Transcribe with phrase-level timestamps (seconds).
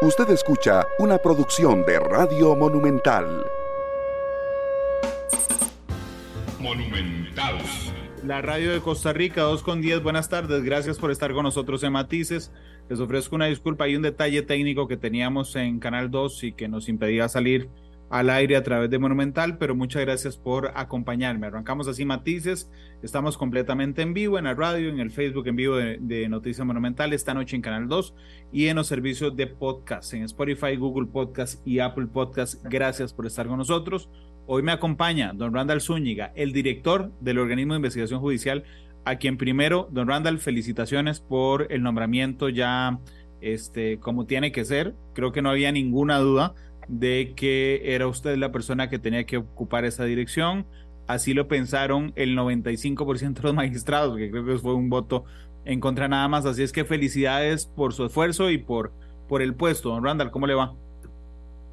[0.00, 3.44] Usted escucha una producción de Radio Monumental.
[6.60, 7.58] Monumental.
[8.22, 10.04] La radio de Costa Rica, 2 con 10.
[10.04, 12.52] Buenas tardes, gracias por estar con nosotros en Matices.
[12.88, 16.68] Les ofrezco una disculpa, hay un detalle técnico que teníamos en Canal 2 y que
[16.68, 17.68] nos impedía salir
[18.10, 21.46] al aire a través de Monumental, pero muchas gracias por acompañarme.
[21.46, 22.70] Arrancamos así Matices,
[23.02, 27.12] estamos completamente en vivo en la radio, en el Facebook en vivo de, Noticias Monumental,
[27.12, 28.14] esta noche en Canal 2
[28.52, 32.64] y en los servicios de podcast, en Spotify, Google Podcast y Apple Podcast.
[32.64, 34.08] Gracias por estar con nosotros.
[34.46, 38.64] Hoy me acompaña don Randall Zúñiga, el director del organismo de investigación judicial,
[39.04, 42.98] a quien primero, don Randall, felicitaciones por el nombramiento ya
[43.40, 44.94] este, como tiene que ser.
[45.14, 46.54] Creo que no había ninguna duda
[46.88, 50.66] de que era usted la persona que tenía que ocupar esa dirección.
[51.06, 55.24] Así lo pensaron el 95% de los magistrados, que creo que fue un voto
[55.64, 56.44] en contra nada más.
[56.44, 58.92] Así es que felicidades por su esfuerzo y por,
[59.28, 59.90] por el puesto.
[59.90, 60.74] Don Randall, ¿cómo le va?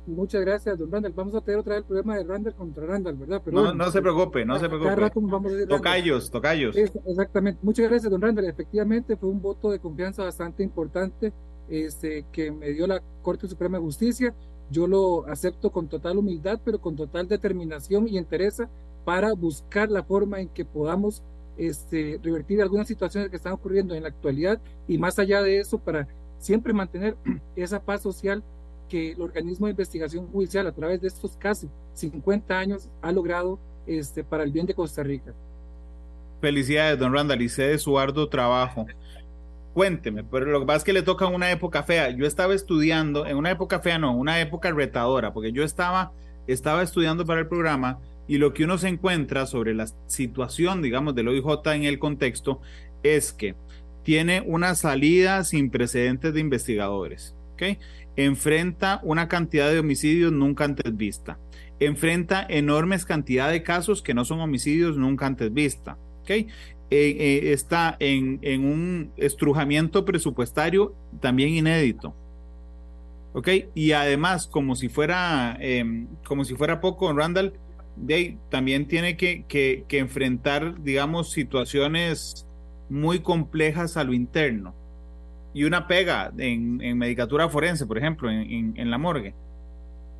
[0.08, 1.14] Muchas gracias, don Randall.
[1.14, 3.42] Vamos a tener otra vez el problema de Randall contra Randall, ¿verdad?
[3.48, 5.66] no, no se preocupe, no se preocupe.
[5.68, 6.76] tocayos, tocayos.
[6.76, 7.60] exactamente.
[7.64, 8.46] Muchas gracias, don Randall.
[8.46, 11.34] Efectivamente, fue un voto de confianza bastante importante
[11.70, 14.36] este, que me dio la Corte Suprema de Justicia
[14.70, 18.62] yo lo acepto con total humildad, pero con total determinación y interés
[19.04, 21.22] para buscar la forma en que podamos
[21.58, 25.78] este, revertir algunas situaciones que están ocurriendo en la actualidad y más allá de eso,
[25.78, 26.08] para
[26.40, 27.16] siempre mantener
[27.56, 28.44] esa paz social
[28.90, 33.60] que el organismo de investigación judicial a través de estos casi 50 años ha logrado
[33.88, 35.34] este, para el bien de Costa Rica.
[36.42, 38.86] Felicidades, don Randall, y sé de su arduo trabajo
[39.76, 42.10] cuénteme, pero lo que pasa es que le toca una época fea.
[42.12, 46.14] Yo estaba estudiando, en una época fea no, una época retadora, porque yo estaba,
[46.48, 51.14] estaba estudiando para el programa y lo que uno se encuentra sobre la situación, digamos,
[51.14, 52.62] del OIJ en el contexto
[53.04, 53.56] es que
[54.04, 57.78] tiene una salida sin precedentes de investigadores, ¿ok?
[58.16, 61.38] Enfrenta una cantidad de homicidios nunca antes vista.
[61.82, 66.48] Enfrenta enormes cantidad de casos que no son homicidios nunca antes vista, ¿ok?
[66.92, 72.14] Eh, eh, está en, en, un estrujamiento presupuestario también inédito.
[73.34, 73.50] ¿Ok?
[73.74, 77.54] Y además, como si fuera, em, como si fuera poco, Randall,
[77.96, 82.48] de, también tiene que, que, enfrentar, digamos, situaciones
[82.88, 84.76] muy complejas a lo interno.
[85.54, 89.34] Y una pega en, en medicatura forense, por ejemplo, en, en, la morgue.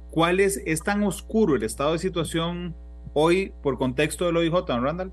[0.10, 2.76] ¿Cuál es, es tan oscuro el estado de situación
[3.14, 5.12] hoy por contexto del OIJ, Randall?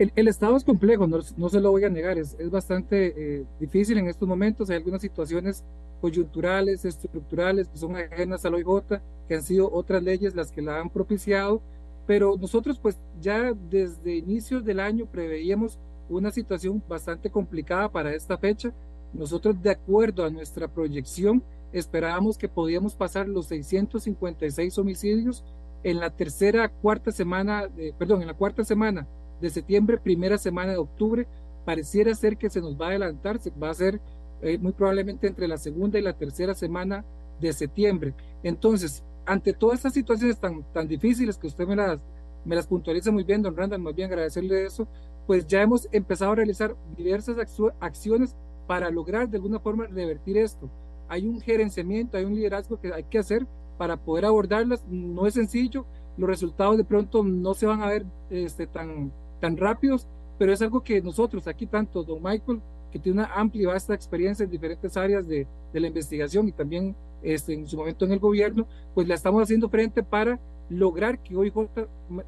[0.00, 3.98] El, estado es complejo, no, se lo voy a negar, es, es bastante eh, difícil
[3.98, 4.70] en estos momentos.
[4.70, 5.62] Hay algunas situaciones
[6.00, 10.80] coyunturales, estructurales, que son ajenas al OIJ, que han sido otras leyes las que la
[10.80, 11.60] han propiciado,
[12.06, 15.78] pero nosotros pues ya desde inicios del año preveíamos
[16.08, 18.72] una situación bastante complicada para esta fecha.
[19.12, 21.42] Nosotros de acuerdo a nuestra proyección
[21.74, 25.44] esperábamos que podíamos pasar los 656 homicidios
[25.82, 29.06] en la tercera, cuarta semana, de, perdón, en la cuarta semana
[29.40, 31.26] de septiembre, primera semana de octubre,
[31.64, 34.00] pareciera ser que se nos va a adelantar, se va a ser
[34.42, 37.04] eh, muy probablemente entre la segunda y la tercera semana
[37.40, 38.14] de septiembre.
[38.42, 42.00] Entonces, ante todas estas situaciones tan, tan difíciles que usted me las,
[42.44, 44.88] me las puntualiza muy bien, don Randall, más bien agradecerle eso,
[45.26, 47.36] pues ya hemos empezado a realizar diversas
[47.80, 48.34] acciones
[48.66, 50.70] para lograr de alguna forma revertir esto.
[51.08, 53.46] Hay un gerenciamiento, hay un liderazgo que hay que hacer
[53.78, 54.84] para poder abordarlas.
[54.88, 55.86] No es sencillo,
[56.16, 60.06] los resultados de pronto no se van a ver este, tan, tan rápidos,
[60.38, 63.94] pero es algo que nosotros aquí, tanto don Michael, que tiene una amplia y vasta
[63.94, 68.18] experiencia en diferentes áreas de, la investigación y también este, en su momento en el
[68.18, 71.54] gobierno, pues la estamos haciendo frente para lograr que OIJ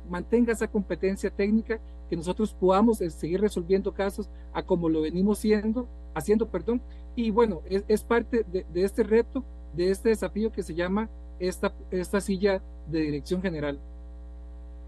[0.09, 5.39] mantenga esa competencia técnica, que nosotros podamos eh, seguir resolviendo casos a como lo venimos
[5.39, 6.83] siendo, haciendo, perdón,
[7.17, 11.09] y bueno, es, es parte de, de, este reto, de este desafío que se llama
[11.39, 13.81] esta, esta silla de dirección general.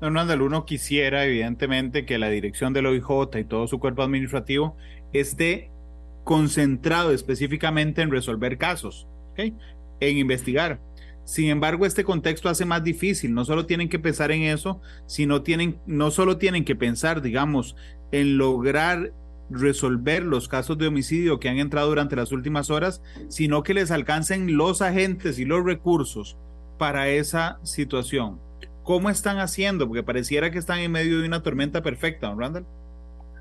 [0.07, 4.77] Hernando, uno quisiera, evidentemente, que la dirección del OIJ y todo su cuerpo administrativo
[5.13, 5.71] esté
[6.25, 9.07] concentrado específicamente en resolver casos,
[9.37, 10.81] en investigar.
[11.25, 13.33] Sin embargo, este contexto hace más difícil.
[13.33, 17.77] No solo tienen que pensar en eso, sino tienen, no solo tienen que pensar, digamos,
[18.13, 19.13] en lograr
[19.51, 23.91] resolver los casos de homicidio que han entrado durante las últimas horas, sino que les
[23.91, 26.37] alcancen los agentes y los recursos
[26.79, 28.44] para esa situación.
[28.85, 29.89] ¿Cómo están haciendo?
[29.89, 32.67] Porque pareciera que están en medio de una tormenta perfecta, ¿no, Randall?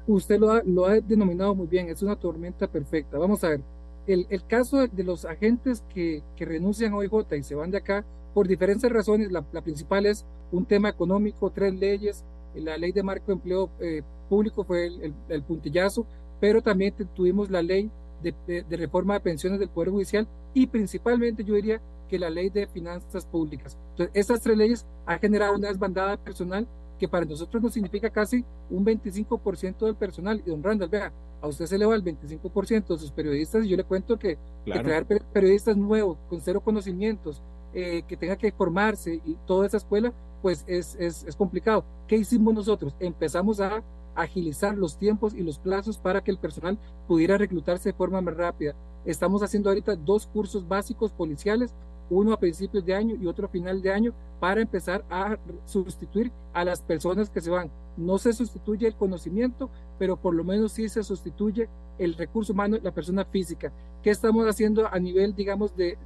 [0.07, 3.17] Usted lo ha, lo ha denominado muy bien, es una tormenta perfecta.
[3.17, 3.61] Vamos a ver,
[4.07, 7.77] el, el caso de los agentes que, que, renuncian a OIJ y se van de
[7.77, 12.23] acá por diferentes razones, la, principal es un tema económico, tres leyes,
[12.55, 16.05] la ley de marco de empleo eh, público fue el, el, puntillazo,
[16.39, 17.91] pero también tuvimos la ley
[18.23, 22.67] de, reforma de pensiones del Poder Judicial y principalmente yo diría que la ley de
[22.67, 23.77] finanzas públicas.
[23.91, 26.67] Entonces, estas tres leyes han generado una desbandada personal
[26.99, 30.41] que para nosotros nos significa casi un 25% del personal.
[30.45, 31.11] Y don Randall, vea,
[31.41, 34.37] a usted se le va el 25% de sus periodistas y yo le cuento que,
[34.63, 37.41] traer periodistas nuevos, con cero conocimientos,
[37.73, 41.83] eh, que tenga que formarse y toda esa escuela, pues es, es, es complicado.
[42.07, 42.95] ¿Qué hicimos nosotros?
[42.99, 43.83] Empezamos a
[44.15, 46.77] agilizar los tiempos y los plazos para que el personal
[47.07, 48.75] pudiera reclutarse de forma más rápida.
[49.05, 51.73] Estamos haciendo ahorita dos cursos básicos policiales,
[52.09, 56.31] uno a principios de año y otro a final de año, para empezar a sustituir
[56.53, 57.71] a las personas que se van.
[57.97, 59.69] No se sustituye el conocimiento,
[59.99, 63.71] pero por lo menos sí se sustituye el recurso humano, la persona física.
[64.01, 65.97] ¿Qué estamos haciendo a nivel, digamos, de,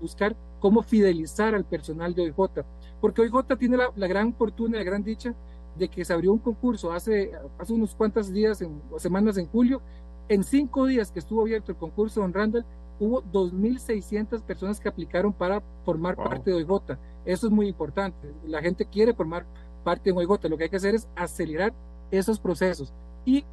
[0.00, 2.64] buscar cómo fidelizar al personal de OIJ?
[3.00, 5.34] Porque OIJ tiene la gran fortuna, la gran dicha
[5.78, 9.82] de que se abrió un concurso hace, hace unos cuantos días, en, semanas en julio.
[10.28, 12.64] En cinco días que estuvo abierto el concurso Don Randall,
[12.98, 16.98] hubo 2.600 personas que aplicaron para formar parte de OIGOTA.
[17.24, 18.32] Eso es muy importante.
[18.46, 19.46] La gente quiere formar
[19.84, 20.48] parte de OIGOTA.
[20.48, 21.72] Lo que hay que hacer es acelerar
[22.10, 22.92] esos procesos.
[23.24, 23.44] Y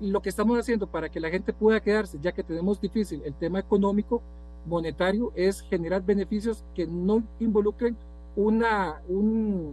[0.00, 3.34] lo que estamos haciendo para que la gente pueda quedarse, ya que tenemos difícil el
[3.34, 4.22] tema económico,
[4.66, 7.96] monetario, es generar beneficios que no involucren
[8.36, 9.72] una, un,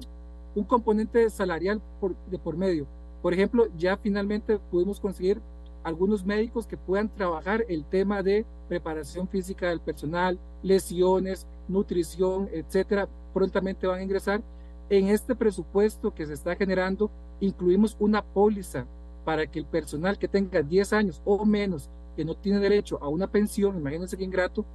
[0.57, 2.87] un componente salarial por, de por medio.
[3.21, 5.39] Por ejemplo, ya finalmente pudimos conseguir
[5.83, 13.07] algunos médicos que puedan trabajar el tema de preparación física del personal, lesiones, nutrición, etcétera,
[13.33, 14.41] prontamente van a ingresar.
[14.89, 18.85] En este presupuesto que se está generando, incluimos una póliza
[19.25, 23.09] para que el personal que tenga 10 años o menos, que no tiene derecho a
[23.09, 24.65] una pensión, imagínense qué ingrato,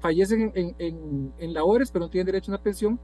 [0.00, 2.98] fallecen en, en, en labores, pero no tienen derecho a una pensión,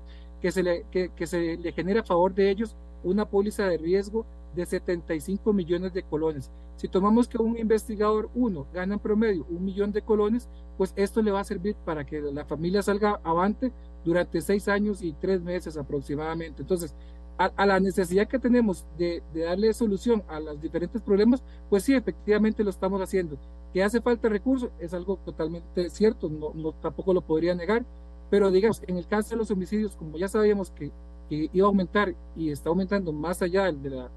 [0.46, 3.78] que se le, que, que se le genera a favor de ellos una póliza de
[3.78, 6.52] riesgo de 75 millones de colones.
[6.76, 10.48] Si tomamos que un investigador, uno, gana en promedio un millón de colones,
[10.78, 13.72] pues esto le va a servir para que la familia salga avante
[14.04, 16.62] durante seis años y tres meses aproximadamente.
[16.62, 16.94] Entonces,
[17.38, 21.92] a, la necesidad que tenemos de, de, darle solución a los diferentes problemas, pues sí,
[21.92, 23.36] efectivamente lo estamos haciendo.
[23.72, 27.84] Que hace falta recursos es algo totalmente cierto, no, no tampoco lo podría negar,
[28.30, 30.90] pero digamos, en el caso de los homicidios, como ya sabíamos que,
[31.28, 34.08] iba a aumentar y está aumentando más allá de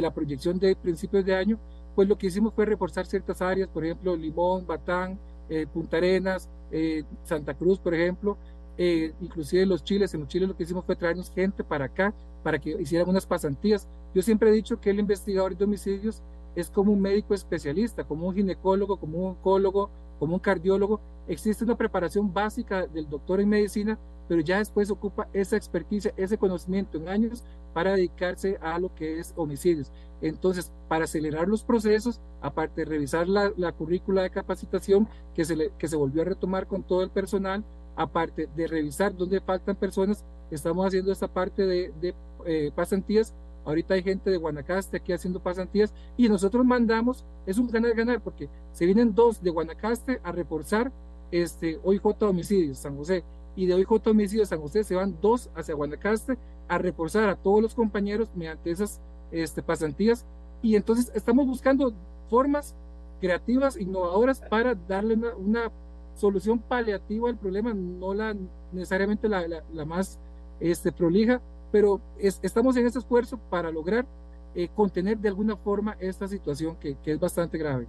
[0.00, 1.58] la, proyección de principios de año,
[1.94, 5.18] pues lo que hicimos fue reforzar ciertas áreas, por ejemplo, Limón, Batán,
[5.48, 8.36] eh, Punta Arenas, eh, Santa Cruz, por ejemplo,
[8.76, 12.14] eh, inclusive los chiles, en los chiles lo que hicimos fue traernos gente para acá,
[12.44, 13.88] para que hicieran unas pasantías.
[14.14, 16.22] Yo siempre he dicho que el investigador de homicidios
[16.54, 21.64] es como un médico especialista, como un ginecólogo, como un oncólogo, como un cardiólogo, existe
[21.64, 23.98] una preparación básica del doctor en medicina,
[24.28, 29.20] pero ya después ocupa esa experticia, ese conocimiento en años para dedicarse a lo que
[29.20, 29.92] es homicidios.
[30.20, 35.70] Entonces, para acelerar los procesos, aparte de revisar la, la currícula de capacitación que se,
[35.78, 37.64] que se volvió a retomar con todo el personal,
[37.96, 42.14] aparte de revisar dónde faltan personas, estamos haciendo esta parte de, de
[42.46, 43.34] eh, pasantías
[43.64, 48.48] Ahorita hay gente de Guanacaste aquí haciendo pasantías y nosotros mandamos, es un ganar-ganar porque
[48.72, 50.90] se vienen dos de Guanacaste a reforzar
[51.30, 53.24] este OIJ Homicidios San José.
[53.56, 56.38] Y de OIJ Homicidios San José se van dos hacia Guanacaste
[56.68, 59.00] a reforzar a todos los compañeros mediante esas
[59.30, 60.24] este, pasantías.
[60.62, 61.92] Y entonces estamos buscando
[62.28, 62.74] formas
[63.20, 65.70] creativas, innovadoras para darle una,
[66.14, 68.34] solución paliativa al problema, no la
[68.72, 70.18] necesariamente la, la, la más
[70.58, 74.06] este, prolija, pero estamos en ese esfuerzo para lograr
[74.54, 77.86] eh, contener de alguna forma esta situación que, que, es bastante grave.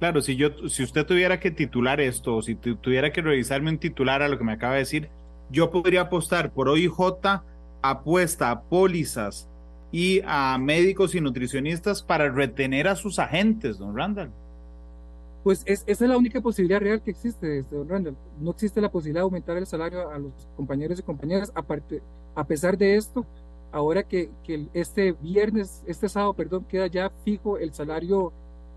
[0.00, 3.78] Claro, si yo, si usted tuviera que titular esto, o si tuviera que revisarme un
[3.78, 5.08] titular a lo que me acaba de decir,
[5.50, 7.42] yo podría apostar por OIJ,
[7.82, 9.48] apuesta a pólizas
[9.92, 14.30] y a médicos y nutricionistas para retener a sus agentes, don Randall.
[15.42, 18.16] Pues es, esa es la única posibilidad real que existe, este, don Randall.
[18.40, 21.50] No existe la posibilidad de aumentar el salario a los compañeros y compañeras.
[21.54, 22.02] Aparte,
[22.34, 23.26] a pesar de esto,
[23.72, 24.30] ahora que,
[24.74, 28.32] este viernes, este sábado, perdón, queda ya fijo el salario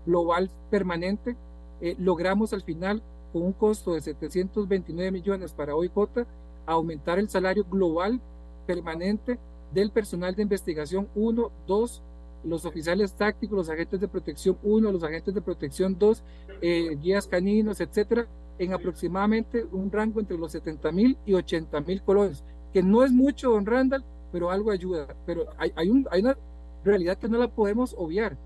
[0.06, 1.36] global permanente,
[1.80, 6.26] eh, logramos al final, con un costo de 729 millones para OIJ,
[6.66, 8.20] aumentar el salario global
[8.66, 9.38] permanente
[9.72, 12.02] del personal de investigación 1, 2,
[12.44, 16.22] los oficiales tácticos, los agentes de protección 1, los agentes de protección 2,
[16.60, 18.26] eh, guías caninos, etcétera,
[18.58, 23.12] en aproximadamente un rango entre los 70 mil y 80 mil colones, que no es
[23.12, 25.06] mucho, don Randall, pero algo ayuda.
[25.24, 26.36] Pero hay, hay, un, hay una
[26.84, 28.36] realidad que no la podemos obviar.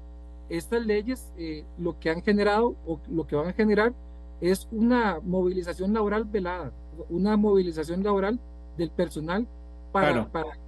[0.50, 3.94] Estas leyes eh, lo que han generado o lo que van a generar
[4.42, 6.72] es una movilización laboral velada,
[7.08, 8.38] una movilización laboral
[8.76, 9.46] del personal
[9.92, 10.58] para, para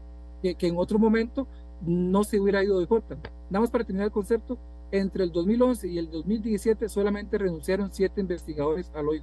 [0.42, 1.46] que, que en otro momento
[1.82, 3.14] no se hubiera ido de J.
[3.50, 4.58] Nada más para terminar el concepto,
[4.90, 9.22] entre el 2011 y el 2017 solamente renunciaron siete investigadores al OIJ.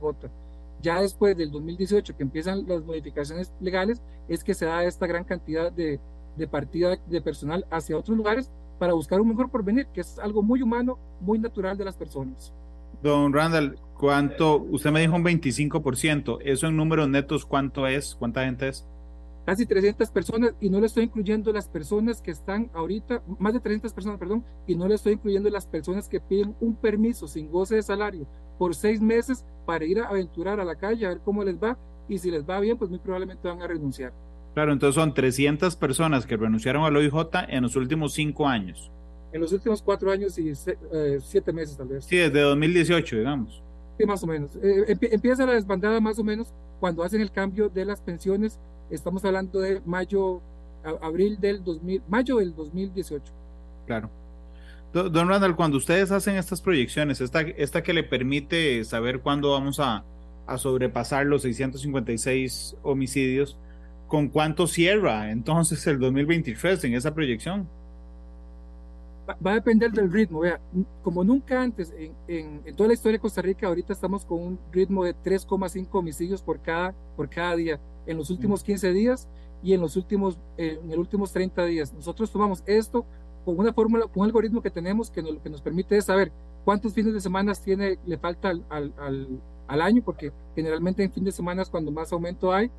[0.81, 5.23] Ya después del 2018, que empiezan las modificaciones legales, es que se da esta gran
[5.23, 5.99] cantidad de,
[6.51, 10.61] partida de personal hacia otros lugares para buscar un mejor porvenir, que es algo muy
[10.61, 12.53] humano, muy natural de las personas.
[13.01, 14.57] Don Randall, ¿cuánto?
[14.69, 16.39] Usted me dijo un 25%.
[16.43, 18.15] ¿Eso en números netos cuánto es?
[18.15, 18.85] ¿Cuánta gente es?
[19.47, 23.61] Casi 300 personas y no le estoy incluyendo las personas que están ahorita, más de
[23.61, 27.49] 300 personas, perdón, y no le estoy incluyendo las personas que piden un permiso sin
[27.49, 28.27] goce de salario
[28.59, 31.77] por seis meses para ir a aventurar a la calle a ver cómo les va
[32.09, 34.11] y si les va bien, pues muy probablemente van a renunciar.
[34.53, 37.13] Claro, entonces son 300 personas que renunciaron al OIJ
[37.47, 38.91] en los últimos cinco años.
[39.31, 42.03] En los últimos cuatro años y eh, siete meses tal vez.
[42.03, 43.63] Sí, desde 2018, digamos.
[43.97, 44.57] Sí, más o menos.
[44.61, 49.23] Eh, empieza la desbandada más o menos cuando hacen el cambio de las pensiones Estamos
[49.25, 50.41] hablando de mayo,
[51.01, 53.23] abril del 2000, mayo del 2018.
[53.85, 54.09] Claro.
[54.93, 59.79] Don Randall, cuando ustedes hacen estas proyecciones, esta, esta que le permite saber cuándo vamos
[59.79, 60.03] a,
[60.47, 63.57] a sobrepasar los 656 homicidios,
[64.07, 67.67] ¿con cuánto cierra entonces el 2023 en esa proyección?
[69.45, 70.39] Va a depender del ritmo.
[70.39, 70.59] Vea,
[71.03, 74.59] como nunca antes en, en, toda la historia de Costa Rica, ahorita estamos con un
[74.71, 79.27] ritmo de 3,5 homicidios por cada, por cada día en los últimos 15 días
[79.61, 81.93] y en los últimos, en los últimos 30 días.
[81.93, 83.05] Nosotros tomamos esto
[83.45, 86.31] con una fórmula, con un algoritmo que tenemos que nos, que nos permite saber
[86.65, 88.93] cuántos fines de semana tiene, le falta al, al,
[89.67, 92.69] al, año, porque generalmente en fin de semana es cuando más aumento hay,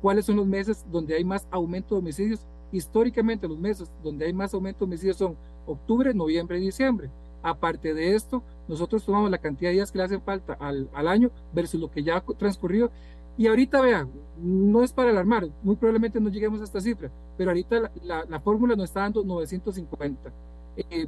[0.00, 2.46] cuáles son los meses donde hay más aumento de homicidios.
[2.72, 7.10] Históricamente los meses donde hay más aumento de homicidios son octubre, noviembre y diciembre.
[7.42, 11.08] Aparte de esto, nosotros tomamos la cantidad de días que le hacen falta al, al
[11.08, 12.90] año versus lo que ya ha transcurrido
[13.36, 17.50] y ahorita, vean, no es para alarmar, muy probablemente no lleguemos a esta cifra, pero
[17.50, 20.32] ahorita la, la, fórmula nos está dando 950.
[20.76, 21.06] Eh,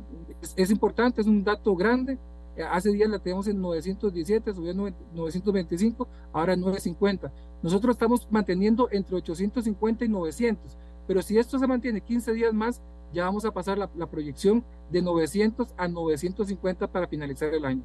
[0.56, 2.18] es, importante, es un dato grande.
[2.56, 4.74] Eh, hace días la tenemos en 917, subió a
[5.14, 7.30] 925, ahora en 950.
[7.62, 12.82] Nosotros estamos manteniendo entre 850 y 900, pero si esto se mantiene 15 días más,
[13.12, 17.82] ya vamos a pasar la, la proyección de 900 a 950 para finalizar el año.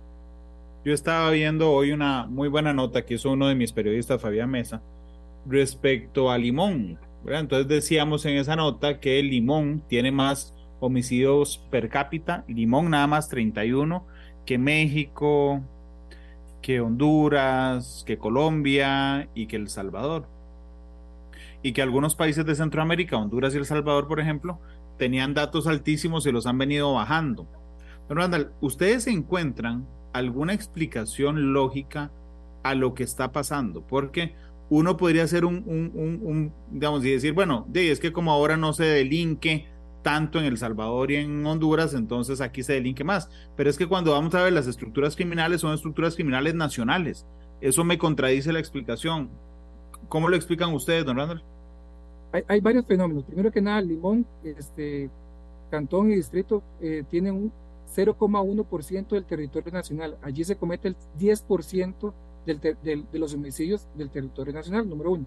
[0.83, 4.49] Yo estaba viendo hoy una muy buena nota que hizo uno de mis periodistas, Fabián
[4.49, 4.81] Mesa,
[5.45, 6.97] respecto a Limón.
[7.25, 13.29] Entonces decíamos en esa nota que Limón tiene más homicidios per cápita, Limón nada más
[13.29, 14.03] 31,
[14.45, 15.61] que México,
[16.61, 20.25] que Honduras, que Colombia y que El Salvador.
[21.61, 24.59] Y que algunos países de Centroamérica, Honduras y El Salvador, por ejemplo,
[25.01, 27.47] tenían datos altísimos y los han venido bajando.
[28.07, 32.11] Pero Randall, ustedes encuentran alguna explicación lógica
[32.61, 34.35] a lo que está pasando, porque
[34.69, 38.83] uno podría hacer un, un, digamos, y decir, bueno, es que como ahora no se
[38.83, 39.65] delinque
[40.03, 43.27] tanto en El Salvador y en Honduras, entonces aquí se delinque más.
[43.57, 47.25] Pero es que cuando vamos a ver las estructuras criminales, son estructuras criminales nacionales.
[47.59, 49.31] Eso me contradice la explicación.
[50.09, 51.43] ¿Cómo lo explican ustedes, don Randall?
[52.31, 53.23] Hay, varios fenómenos.
[53.25, 55.09] Primero que nada, Limón, este,
[55.69, 57.51] Cantón y Distrito eh, tienen un
[57.93, 60.17] 0,1% del territorio nacional.
[60.21, 62.13] Allí se comete el 10%
[62.45, 65.25] del de los homicidios del territorio nacional, número uno.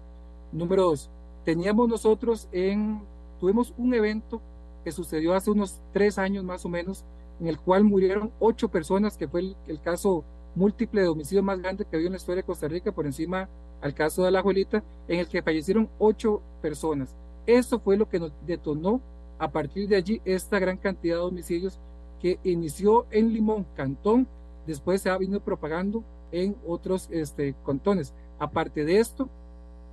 [0.51, 1.09] Número dos,
[1.43, 3.01] teníamos nosotros en,
[3.39, 4.41] tuvimos un evento
[4.83, 7.03] que sucedió hace unos tres años más o menos,
[7.39, 10.23] en el cual murieron ocho personas, que fue el, caso
[10.55, 13.49] múltiple de homicidio más grande que había en la historia de Costa Rica, por encima
[13.81, 17.15] al caso de la abuelita, en el que fallecieron ocho personas.
[17.45, 19.01] Eso fue lo que nos detonó
[19.37, 21.79] a partir de allí esta gran cantidad de homicidios
[22.21, 24.27] que inició en Limón, Cantón,
[24.65, 28.13] después se ha venido propagando en otros este, cantones.
[28.39, 29.29] Aparte de esto,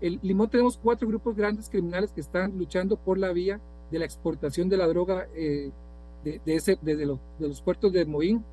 [0.00, 4.04] en Limón tenemos cuatro grupos grandes criminales que están luchando por la vía de la
[4.04, 5.70] exportación de la droga eh,
[6.24, 8.44] de, ese, desde los, de los puertos de Moín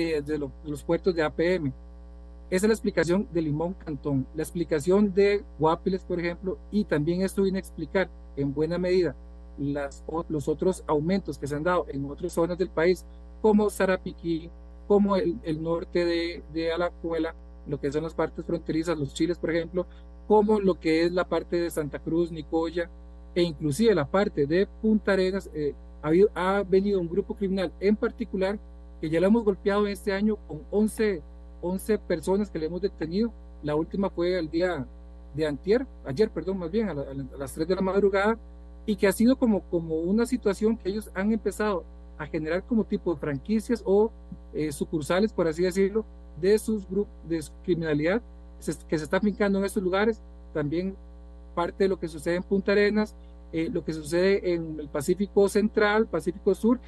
[0.00, 1.72] y desde de los puertos de APM.
[2.50, 4.26] Esa es la explicación de Limón Cantón.
[4.34, 9.14] La explicación de Guapiles, por ejemplo, y también esto viene a explicar en buena medida
[9.58, 13.04] los otros aumentos que se han dado en otras zonas del país,
[13.40, 14.50] como Sarapiquí,
[14.88, 17.34] como el, norte de, de, Alajuela,
[17.66, 19.86] lo que son las partes fronterizas, los chiles, por ejemplo,
[20.26, 22.90] como lo que es la parte de Santa Cruz, Nicoya,
[23.34, 25.74] e inclusive la parte de Punta Arenas, eh,
[26.34, 28.58] ha venido un grupo criminal en particular
[29.02, 31.20] que ya lo hemos golpeado este año con 11,
[31.60, 33.32] 11 personas que le hemos detenido.
[33.64, 34.86] La última fue el día
[35.34, 38.38] de antier, ayer, perdón, más bien, a, a las 3 de la madrugada,
[38.86, 41.82] y que ha sido como, como una situación que ellos han empezado
[42.16, 44.12] a generar como tipo de franquicias o
[44.54, 46.04] eh, sucursales, por así decirlo,
[46.40, 48.22] de sus grupos de criminalidad
[48.88, 50.22] que se está fincando en estos lugares.
[50.54, 50.94] También
[51.56, 53.16] parte de lo que sucede en Punta Arenas,
[53.52, 56.78] eh, lo que sucede en el Pacífico Central, Pacífico Sur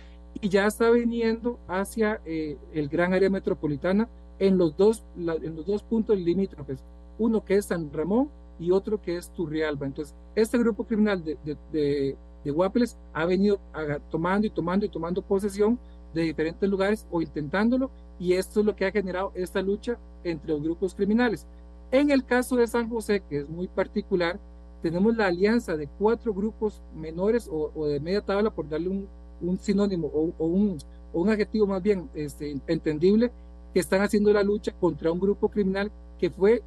[0.41, 5.67] y ya está viniendo hacia eh, el gran área metropolitana en los dos, en los
[5.67, 6.83] dos puntos limítrofes,
[7.19, 9.87] uno que es San Ramón y otro que es Turrialba.
[9.87, 13.59] Entonces, este grupo criminal de, de, de, de ha venido
[14.11, 15.79] tomando y tomando y tomando posesión
[16.13, 20.53] de diferentes lugares o intentándolo, y esto es lo que ha generado esta lucha entre
[20.53, 21.47] los grupos criminales.
[21.91, 24.39] En el caso de San José, que es muy particular,
[24.83, 29.09] tenemos la alianza de cuatro grupos menores o, de media tabla, por darle un,
[29.49, 30.79] un sinónimo o, o, un,
[31.13, 33.31] o, un, adjetivo más bien este, entendible,
[33.73, 36.63] que están haciendo la lucha contra un grupo criminal que fue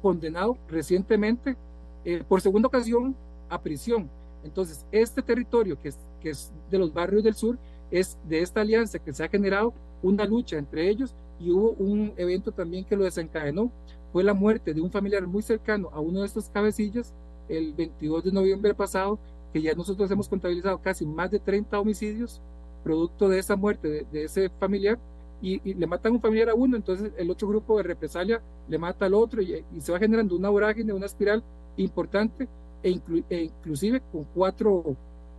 [0.00, 1.56] condenado recientemente
[2.04, 3.14] eh, por segunda ocasión
[3.48, 4.08] a prisión.
[4.44, 7.58] Entonces, este territorio que es, que es de los barrios del sur
[7.90, 9.72] es de esta alianza que se ha generado
[10.02, 13.70] una lucha entre ellos y hubo un evento también que lo desencadenó,
[14.12, 17.12] fue la muerte de un familiar muy cercano a uno de estos cabecillas
[17.48, 19.18] el 22 de noviembre pasado,
[19.52, 22.40] que ya nosotros hemos contabilizado casi más de 30 homicidios
[22.84, 24.98] producto de esa muerte de, ese familiar
[25.40, 29.06] y, le matan un familiar a uno, entonces el otro grupo de represalia le mata
[29.06, 31.42] al otro y, se va generando una vorágine, una espiral
[31.76, 32.48] importante
[32.82, 33.00] e,
[33.30, 34.96] e inclusive con cuatro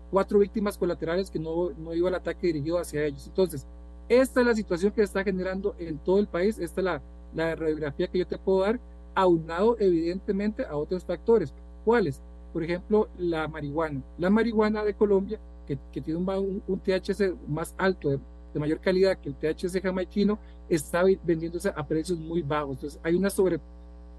[0.09, 3.27] cuatro víctimas colaterales que no, no iba el ataque dirigido hacia ellos.
[3.27, 3.65] Entonces,
[4.07, 7.01] esta es la situación que está generando en todo el país, esta es la,
[7.35, 8.79] la radiografía que yo te puedo dar,
[9.15, 11.53] aunado evidentemente a otros factores.
[11.85, 12.21] ¿Cuáles?
[12.53, 14.01] Por ejemplo, la marihuana.
[14.17, 18.19] La marihuana de Colombia, que, que tiene un, un, THC más alto, de,
[18.53, 22.75] de, mayor calidad que el THC jamaiquino, está vendiéndose a precios muy bajos.
[22.75, 23.59] Entonces, hay una sobre,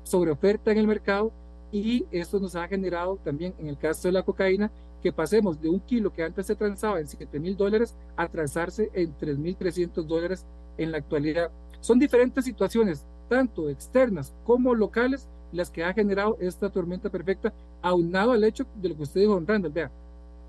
[0.04, 1.32] sobre oferta en el mercado
[1.72, 4.70] y esto nos ha generado también, en el caso de la cocaína,
[5.02, 8.90] que pasemos de un kilo que antes se transaba en 7 mil dólares a transarse
[8.92, 10.44] en 3.300 dólares
[10.76, 11.50] en la actualidad.
[11.80, 17.52] Son diferentes situaciones, tanto externas como locales, las que ha generado esta tormenta perfecta,
[17.82, 19.72] aunado al hecho de lo que usted dijo, Randall.
[19.72, 19.90] Vea,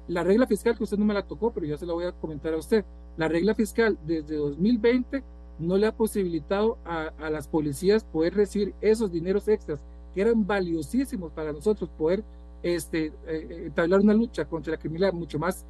[0.08, 2.12] la regla fiscal, que usted no me la tocó, pero ya se la voy a
[2.12, 2.84] comentar a usted.
[3.18, 5.24] La regla fiscal desde 2020
[5.60, 9.80] no le ha posibilitado a, a las policías poder recibir esos dineros extras
[10.14, 12.24] que eran valiosísimos para nosotros poder
[12.64, 15.66] este, eh, entablar una lucha contra la criminalidad mucho más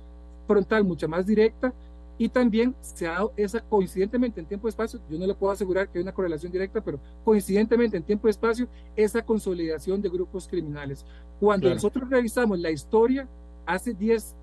[0.48, 1.74] frontal, mucho más directa,
[2.22, 5.52] y también se ha dado esa coincidentemente en tiempo y espacio, yo no le puedo
[5.52, 10.10] asegurar que hay una correlación directa, pero coincidentemente en tiempo y espacio, esa consolidación de
[10.10, 11.04] grupos criminales.
[11.40, 11.78] Cuando claro.
[11.78, 13.28] nosotros revisamos la historia,
[13.66, 14.36] hace 10,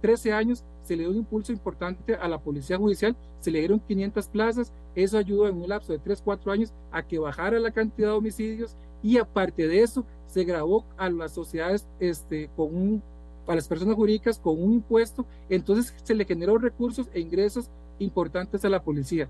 [0.00, 3.80] 13 años se le dio un impulso importante a la policía judicial, se le dieron
[3.80, 7.70] 500 plazas, eso ayudó en un lapso de 3, 4 años a que bajara la
[7.70, 13.02] cantidad de homicidios y aparte de eso se grabó a las sociedades este, con un,
[13.46, 18.64] a las personas jurídicas con un impuesto, entonces se le generó recursos e ingresos importantes
[18.64, 19.28] a la policía.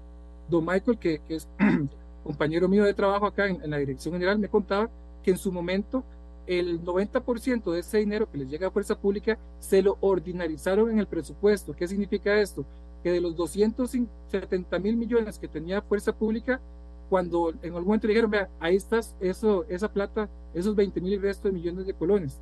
[0.49, 1.49] Don Michael, que, que es
[2.25, 4.91] compañero mío de trabajo acá en, en, la Dirección General, me contaba
[5.23, 6.05] que en su momento
[6.47, 10.99] el 90% de ese dinero que les llega a Fuerza Pública se lo ordinarizaron en
[10.99, 11.75] el presupuesto.
[11.75, 12.65] ¿Qué significa esto?
[13.03, 16.61] Que de los 270 mil millones que tenía Fuerza Pública,
[17.09, 21.19] cuando en algún momento dijeron, vea, ahí está eso, esa plata, esos 20 mil y
[21.19, 22.41] resto de millones de colones.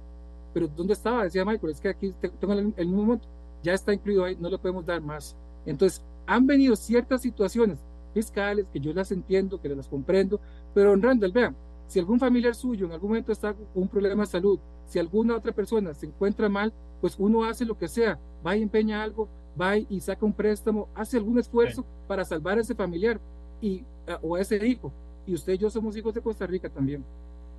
[0.55, 1.25] Pero ¿dónde estaba?
[1.25, 3.29] Decía Michael, es que aquí tengo el, el mismo monto,
[3.63, 5.37] ya está incluido ahí, no le podemos dar más.
[5.67, 7.79] Entonces, han venido ciertas situaciones
[8.15, 10.41] fiscales que yo las entiendo, que las comprendo,
[10.73, 11.57] pero en Randall, vean,
[11.89, 15.37] si algún familiar suyo en algún momento está con un problema de salud, si alguna
[15.37, 19.29] otra persona se encuentra mal, pues uno hace lo que sea, va y empeña algo,
[19.61, 23.21] va y saca un préstamo, hace algún esfuerzo para salvar a ese familiar
[23.61, 23.85] y,
[24.23, 24.93] o a ese hijo.
[25.27, 27.05] Y usted y yo somos hijos de Costa Rica también.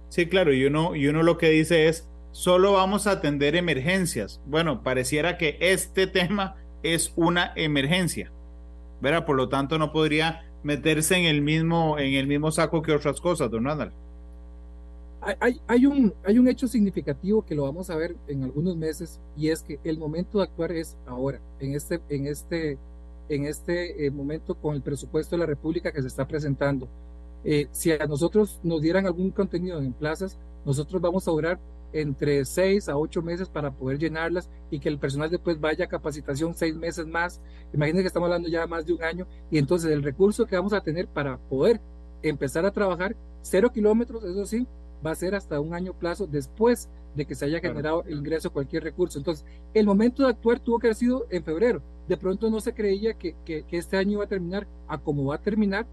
[0.10, 4.41] Sí, claro, y uno, y uno lo que dice es, solo vamos a atender emergencias.
[4.45, 8.30] Bueno, pareciera que este tema es una emergencia,
[9.02, 9.26] ¿verdad?
[9.26, 13.21] Por lo tanto, no podría meterse en el mismo, en el mismo saco que otras
[13.21, 13.93] cosas, don Randall.
[15.67, 19.50] Hay, un, hay un hecho significativo que lo vamos a ver en algunos meses y
[19.50, 22.78] es que el momento de actuar es ahora, en este, en este
[23.28, 26.88] en este eh, momento con el presupuesto de la República que se está presentando.
[27.43, 31.60] Eh, si a nosotros nos dieran algún contenido en plazas, nosotros vamos a durar
[31.95, 35.88] entre seis a ocho meses para poder llenarlas y que el personal después vaya a
[35.88, 37.39] capacitación seis meses más.
[37.73, 40.58] Imagínense que estamos hablando ya de más de un año y entonces el recurso que
[40.58, 41.79] vamos a tener para poder
[42.21, 44.67] empezar a trabajar cero kilómetros, eso sí,
[45.05, 48.51] va a ser hasta un año plazo después de que se haya generado el ingreso
[48.51, 49.17] cualquier recurso.
[49.17, 51.81] Entonces, el momento de actuar tuvo que haber sido en febrero.
[52.10, 55.25] De pronto no se creía que, que, que este año iba a terminar a como
[55.25, 55.88] va a terminar,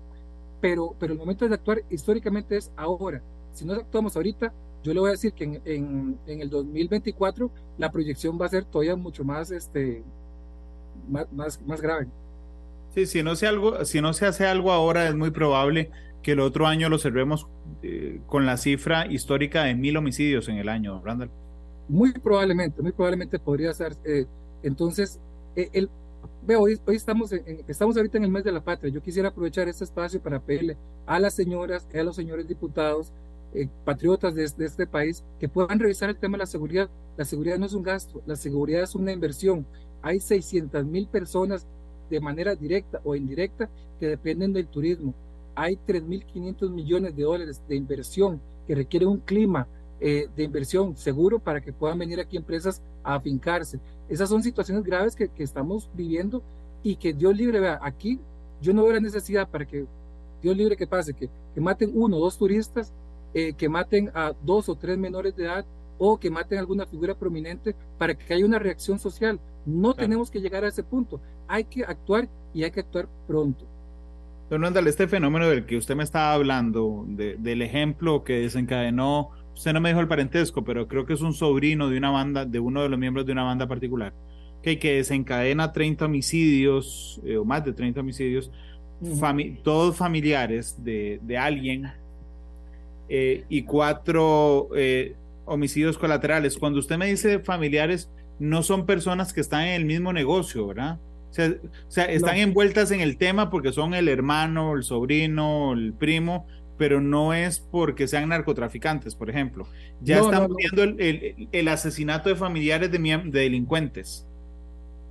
[0.61, 3.23] pero, pero el momento de actuar históricamente es ahora.
[3.53, 7.51] Si no actuamos ahorita, yo le voy a decir que en, en, en el 2024
[7.79, 10.03] la proyección va a ser todavía mucho más, este,
[11.09, 12.07] más, más, más grave.
[12.95, 15.91] Sí, si no, se algo, si no se hace algo ahora, es muy probable
[16.23, 17.47] que el otro año lo cerremos
[17.83, 21.31] eh, con la cifra histórica de mil homicidios en el año, Randall.
[21.89, 23.95] Muy probablemente, muy probablemente podría ser.
[24.05, 24.27] Eh,
[24.63, 25.19] entonces,
[25.57, 25.91] eh, el,
[26.47, 28.93] veo, hoy, hoy estamos, en, estamos ahorita en el mes de la patria.
[28.93, 33.13] Yo quisiera aprovechar este espacio para pedirle a las señoras, a los señores diputados,
[33.55, 36.89] eh, patriotas de, este país, que puedan revisar el tema de la seguridad.
[37.17, 39.67] La seguridad no es un gasto, la seguridad es una inversión.
[40.01, 41.67] Hay 600 mil personas
[42.11, 43.69] de manera directa o indirecta
[44.01, 45.15] que dependen del turismo.
[45.55, 49.67] Hay 3.500 millones de dólares de inversión que requiere un clima
[50.01, 53.79] eh, de inversión seguro para que puedan venir aquí empresas a afincarse.
[54.09, 56.43] Esas son situaciones graves que, que estamos viviendo
[56.83, 58.19] y que Dios libre, vea, aquí
[58.61, 59.87] yo no veo la necesidad para que
[60.43, 62.93] Dios libre que pase, que, que maten uno o dos turistas,
[63.35, 65.65] eh, que maten a dos o tres menores de edad
[65.99, 69.41] o que maten a alguna figura prominente para que haya una reacción social.
[69.65, 71.21] No tenemos que llegar a ese punto.
[71.47, 73.67] Hay que actuar y hay que actuar pronto.
[74.51, 79.31] Don Randall, este fenómeno del que usted me estaba hablando, de, del ejemplo que desencadenó
[79.55, 82.45] usted no me dijo el parentesco, pero creo que es un sobrino de una banda,
[82.45, 84.13] de uno de los miembros de una banda particular,
[84.63, 88.51] que, que desencadena 30 homicidios, eh, o más de 30 homicidios,
[89.65, 91.91] todos familiares de, de alguien,
[93.15, 96.57] eh, y cuatro eh, homicidios colaterales.
[96.57, 100.99] Cuando usted me dice familiares, no son personas que están en el mismo negocio, ¿verdad?
[101.29, 105.75] O sea, o sea están envueltas en el tema porque son el hermano, el sobrino,
[105.75, 106.47] el primo,
[106.79, 109.67] pero no es porque sean narcotraficantes, por ejemplo.
[110.01, 114.27] Ya estamos viendo el, el, asesinato de familiares de, de, delincuentes.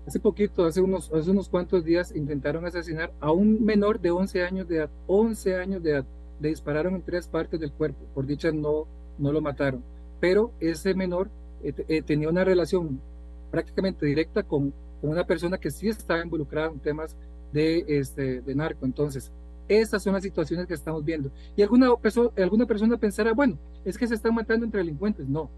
[0.07, 4.43] Hace poquito, hace unos, hace unos cuantos días, intentaron asesinar a un menor de 11
[4.43, 4.89] años de edad.
[5.05, 6.05] 11 años de edad.
[6.41, 8.03] Le dispararon en tres partes del cuerpo.
[8.13, 9.83] Por dicha, no, no lo mataron.
[10.19, 11.29] Pero ese menor
[11.63, 12.99] eh, eh, tenía una relación
[13.51, 17.15] prácticamente directa con, con, una persona que sí estaba involucrada en temas
[17.53, 18.85] de, este, de narco.
[18.85, 19.31] Entonces,
[19.67, 21.31] esas son las situaciones que estamos viendo.
[21.55, 25.27] Y alguna, persona, alguna persona pensará, bueno, es que se están matando entre delincuentes.
[25.27, 25.49] No.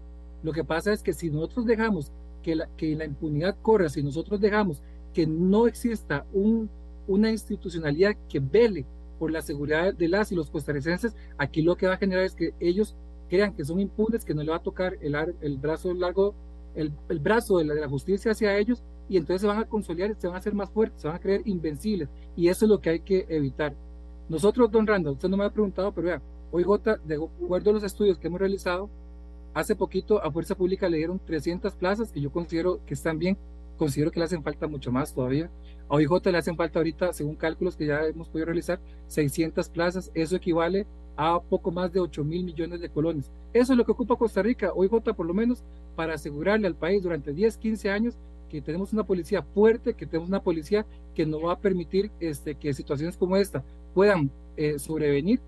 [0.42, 4.02] Lo que pasa es que si nosotros dejamos que la, que la impunidad corra, si
[4.02, 4.82] nosotros dejamos
[5.14, 6.68] que no exista un,
[7.06, 8.84] una institucionalidad que vele
[9.24, 12.34] por la seguridad de las y los costarricenses, aquí lo que va a generar es
[12.34, 12.94] que ellos
[13.30, 16.34] crean que son impunes, que no le va a tocar el, el brazo largo,
[16.74, 19.64] el, el brazo de la, de la, justicia hacia ellos, y entonces se van a
[19.64, 22.68] consolidar, se van a hacer más fuertes, se van a creer invencibles, y eso es
[22.68, 23.74] lo que hay que evitar.
[24.28, 26.66] Nosotros, don Randall, usted no me ha preguntado, pero vea, hoy
[27.06, 28.90] de acuerdo a los estudios que hemos realizado,
[29.54, 33.38] hace poquito a Fuerza Pública le dieron 300 plazas que yo considero que están bien,
[33.78, 35.50] considero que le hacen falta mucho más todavía.
[35.88, 40.10] A OIJ le hacen falta ahorita, según cálculos que ya hemos podido realizar, 600 plazas,
[40.14, 43.30] eso equivale a poco más de 8 mil millones de colones.
[43.52, 45.62] Eso es lo que ocupa Costa Rica, OIJ por lo menos,
[45.94, 48.16] para asegurarle al país durante 10, 15 años
[48.50, 52.54] que tenemos una policía fuerte, que tenemos una policía que no va a permitir este,
[52.54, 55.40] que situaciones como esta puedan eh, sobrevenir.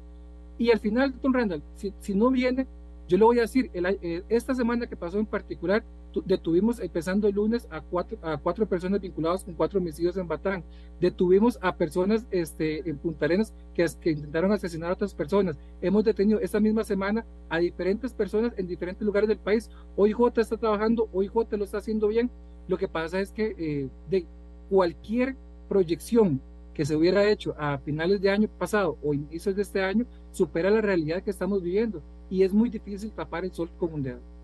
[0.59, 2.67] Y al final, don Randall, si, no viene,
[3.09, 5.85] yo le voy a decir, eh, esta semana que pasó en particular,
[6.25, 10.65] detuvimos empezando el lunes a cuatro, a cuatro personas vinculadas con cuatro homicidios en Batán.
[11.01, 15.59] Detuvimos a personas este, en Punta Arenas que, que intentaron asesinar a otras personas.
[15.81, 19.71] Hemos detenido esta misma semana a diferentes personas en diferentes lugares del país.
[19.97, 22.31] OIJ está trabajando, OIJ lo está haciendo bien.
[22.69, 24.27] Lo que pasa es que eh, de
[24.69, 25.37] cualquier
[25.69, 26.41] proyección
[26.75, 30.71] que se hubiera hecho a finales de año pasado o inicios de este año supera
[30.71, 34.36] la realidad que estamos viviendo y es muy difícil tapar el sol con un dedo.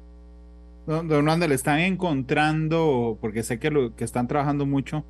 [0.86, 5.04] Don, le están encontrando, porque sé que, lo, que están trabajando mucho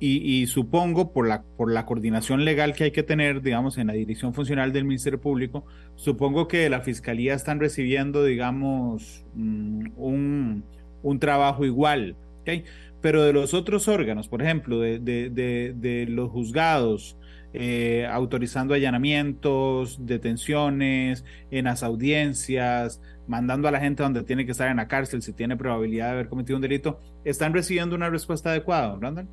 [0.00, 3.94] y, supongo por la, por la coordinación legal que hay que tener, digamos, en la
[3.94, 5.64] dirección funcional del Ministerio Público,
[5.96, 10.64] supongo que la Fiscalía están recibiendo, digamos, mm, un,
[11.02, 12.16] un trabajo igual.
[12.42, 12.64] ¿okay?
[13.00, 17.16] Pero de los otros órganos, por ejemplo, de, de, de, de los juzgados,
[17.54, 24.70] eh, autorizando allanamientos, detenciones, en las audiencias, mandando a la gente donde tiene que estar
[24.70, 28.50] en la cárcel si tiene probabilidad de haber cometido un delito, ¿están recibiendo una respuesta
[28.50, 29.26] adecuada, don Randall?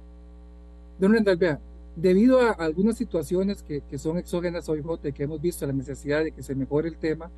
[0.97, 1.59] Don Randall, vea,
[1.95, 4.81] debido a algunas situaciones que, son exógenas hoy,
[5.13, 7.29] que hemos visto la necesidad de que se mejore el tema,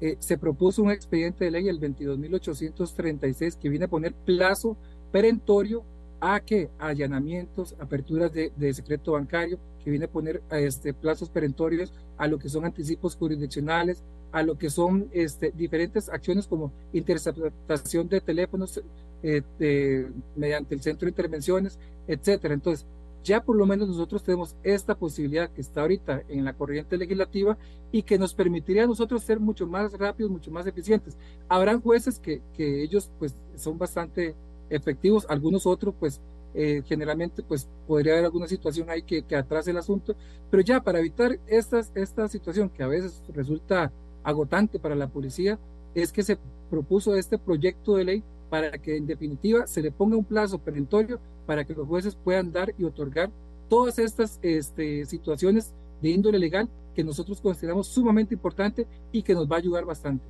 [0.00, 4.76] eh, se propuso un expediente de ley, el 22.836, que viene a poner plazo
[5.14, 5.84] perentorio
[6.20, 12.26] a que allanamientos, aperturas de, secreto bancario, que viene a poner este, plazos perentorios a
[12.26, 18.22] lo que son anticipos jurisdiccionales, a lo que son este, diferentes acciones como interceptación de
[18.22, 18.82] teléfonos
[19.22, 22.52] eh, mediante el centro de intervenciones, etcétera.
[22.52, 22.84] Entonces,
[23.22, 27.56] ya por lo menos nosotros tenemos esta posibilidad que está ahorita en la corriente legislativa
[27.92, 31.16] y que nos permitiría a nosotros ser mucho más rápidos, mucho más eficientes.
[31.48, 34.34] Habrán jueces que, que ellos pues son bastante
[34.74, 36.20] efectivos, algunos otros pues
[36.54, 40.14] eh, generalmente pues podría haber alguna situación ahí que, que, atrase el asunto,
[40.50, 43.90] pero ya para evitar estas, esta situación que a veces resulta
[44.22, 45.58] agotante para la policía,
[45.94, 46.38] es que se
[46.70, 51.18] propuso este proyecto de ley para que en definitiva se le ponga un plazo perentorio
[51.46, 53.30] para que los jueces puedan dar y otorgar
[53.68, 59.50] todas estas este, situaciones de índole legal que nosotros consideramos sumamente importante y que nos
[59.50, 60.24] va a ayudar bastante.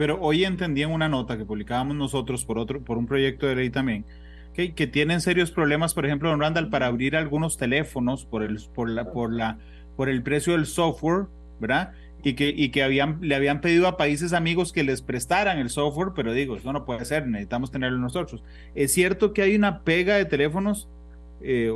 [0.00, 3.54] Pero hoy entendí en una nota que publicábamos nosotros por otro, por un proyecto de
[3.54, 4.06] ley también,
[4.54, 8.88] que, tienen serios problemas, por ejemplo, don Randall, para abrir algunos teléfonos por el, por
[8.88, 9.58] la, por la,
[9.98, 11.26] por el precio del software,
[11.60, 11.92] ¿verdad?
[12.24, 12.80] Y que, y que
[13.20, 16.86] le habían pedido a países amigos que les prestaran el software, pero digo, eso no
[16.86, 18.42] puede ser, necesitamos tenerlo nosotros.
[18.74, 20.88] Es cierto que hay una pega de teléfonos
[21.42, 21.74] eh,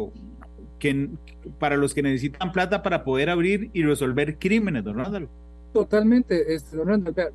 [0.78, 1.10] que,
[1.58, 5.28] para los que necesitan plata para poder abrir y resolver crímenes, don Randall.
[5.74, 6.78] Totalmente, este.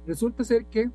[0.07, 0.89] Resulta ser que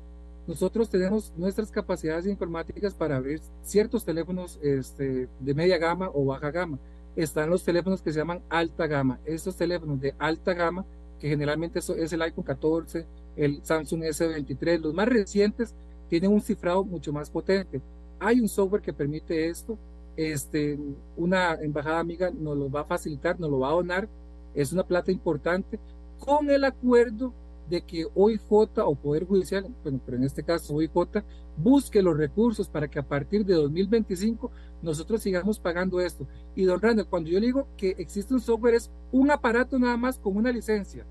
[0.47, 6.51] nosotros tenemos nuestras capacidades informáticas para abrir ciertos teléfonos este, de media gama o baja
[6.51, 6.79] gama.
[7.15, 9.19] Están los teléfonos que se llaman alta gama.
[9.25, 10.85] Estos teléfonos de alta gama,
[11.19, 13.05] que generalmente es el iPhone 14,
[13.37, 15.75] el Samsung S23, los más recientes,
[16.09, 17.79] tienen un cifrado mucho más potente.
[18.19, 19.77] Hay un software que permite esto
[20.17, 20.79] este,
[21.17, 24.07] una embajada amiga nos lo va a facilitar, nos lo va a donar,
[24.53, 25.79] es una plata importante,
[26.25, 27.33] con el acuerdo
[27.69, 31.23] de que OIJ o Poder Judicial, bueno, pero en este caso OIJ,
[31.57, 36.27] busque los recursos para que a partir de 2025 nosotros sigamos pagando esto.
[36.55, 40.19] Y don Randall, cuando yo digo que existe un software, es un aparato nada más
[40.19, 41.05] con una licencia.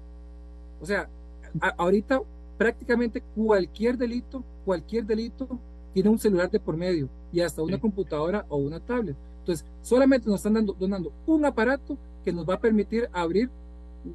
[0.80, 1.08] O sea,
[1.76, 2.20] ahorita
[2.58, 5.58] prácticamente cualquier delito, cualquier delito
[5.92, 9.16] tiene un celular de por medio y hasta una computadora o una tablet.
[9.40, 13.50] Entonces, solamente nos están dando, donando un aparato que nos va a permitir abrir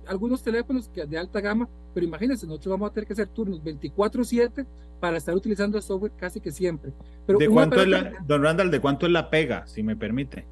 [0.06, 3.64] algunos teléfonos que de alta gama, pero imagínense, nosotros vamos a tener que hacer turnos
[3.64, 4.66] 24/7
[5.00, 6.92] para estar utilizando el software casi que siempre.
[7.26, 10.46] Pero ¿De cuánto es la, don Randall, de cuánto es la pega, si me permite?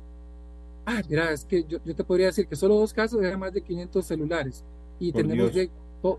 [0.85, 3.53] Ah, mira, es que yo, yo te podría decir que solo dos casos eran más
[3.53, 4.63] de 500 celulares
[4.99, 5.51] y tenemos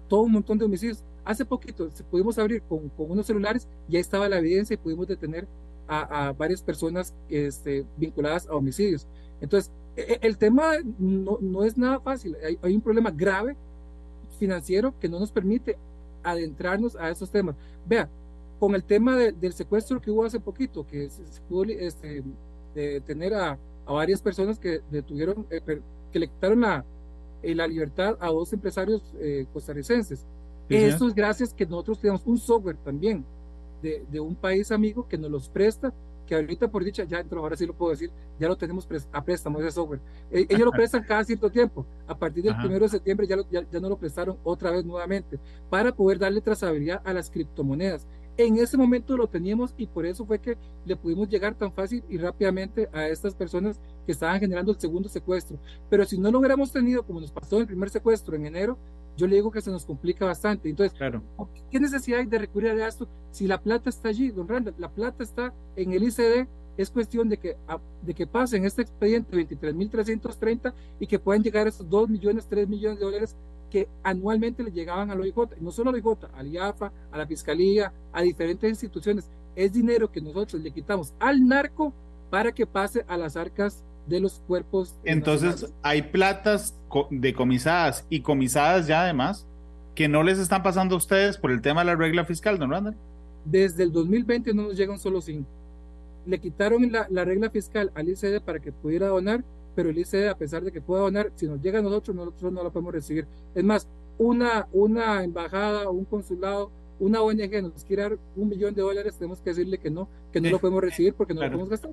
[0.08, 1.02] todo un montón de homicidios.
[1.24, 5.46] Hace poquito pudimos abrir con, con, unos celulares, ya estaba la evidencia y pudimos detener
[5.86, 9.06] a, a varias personas este, vinculadas a homicidios.
[9.40, 9.72] Entonces,
[10.20, 12.36] el tema no, no es nada fácil.
[12.44, 13.56] Hay, hay, un problema grave
[14.38, 15.76] financiero que no nos permite
[16.22, 17.56] adentrarnos a esos temas.
[17.86, 18.08] Vea,
[18.58, 22.22] con el tema de, del secuestro que hubo hace poquito, que se, pudo este,
[22.74, 25.60] detener a, a, varias personas que detuvieron, eh,
[26.12, 26.84] que le quitaron la,
[27.42, 30.26] eh, la libertad a dos empresarios eh, costarricenses.
[30.68, 33.24] Eso es gracias que nosotros tenemos un software también
[33.80, 35.94] de, de, un país amigo que nos los presta,
[36.28, 39.58] que ahorita por dicha, ya ahora sí lo puedo decir, ya lo tenemos a préstamo
[39.60, 40.00] ese software.
[40.30, 41.86] E, ellos lo prestan cada cierto tiempo.
[42.06, 45.40] A partir del primero de septiembre ya, ya, ya no lo prestaron otra vez nuevamente
[45.70, 48.06] para poder darle trazabilidad a las criptomonedas.
[48.36, 52.04] En ese momento lo teníamos y por eso fue que le pudimos llegar tan fácil
[52.08, 55.58] y rápidamente a estas personas que estaban generando el segundo secuestro.
[55.88, 58.78] Pero si no lo hubiéramos tenido, como nos pasó en el primer secuestro en enero,
[59.18, 60.70] yo le digo que se nos complica bastante.
[60.70, 61.22] Entonces, claro.
[61.70, 64.76] ¿qué necesidad hay de recurrir a esto si la plata está allí, don Randall?
[64.78, 66.46] La plata está en el ICD.
[66.76, 67.56] Es cuestión de que,
[68.02, 72.68] de que pasen este expediente 23.330 y que puedan llegar a esos 2 millones, 3
[72.68, 73.36] millones de dólares
[73.68, 77.92] que anualmente le llegaban al OIJ, no solo al OIJ, al IAFA, a la Fiscalía,
[78.12, 79.28] a diferentes instituciones.
[79.56, 81.92] Es dinero que nosotros le quitamos al narco
[82.30, 84.96] para que pase a las arcas de los cuerpos.
[85.04, 85.76] Entonces, nacionales.
[85.82, 86.74] hay platas
[87.10, 89.46] decomisadas y comisadas ya además
[89.94, 92.70] que no les están pasando a ustedes por el tema de la regla fiscal, don
[92.70, 92.96] Randall.
[93.44, 95.48] Desde el 2020 no nos llegan solo cinco.
[96.26, 99.42] Le quitaron la, la regla fiscal al ICD para que pudiera donar
[99.78, 102.52] pero el ICD, a pesar de que pueda donar, si nos llega a nosotros, nosotros
[102.52, 103.28] no la podemos recibir.
[103.54, 103.86] Es más,
[104.18, 109.40] una, una embajada, un consulado, una ONG nos quiere dar un millón de dólares, tenemos
[109.40, 111.52] que decirle que no, que no lo podemos recibir porque no claro.
[111.52, 111.92] lo podemos gastar.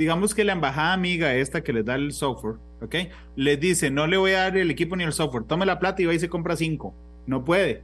[0.00, 2.94] Digamos que la embajada amiga esta que les da el software, ¿ok?
[3.36, 6.00] Les dice, no le voy a dar el equipo ni el software, tome la plata
[6.00, 6.94] y va y se compra cinco.
[7.26, 7.82] No puede.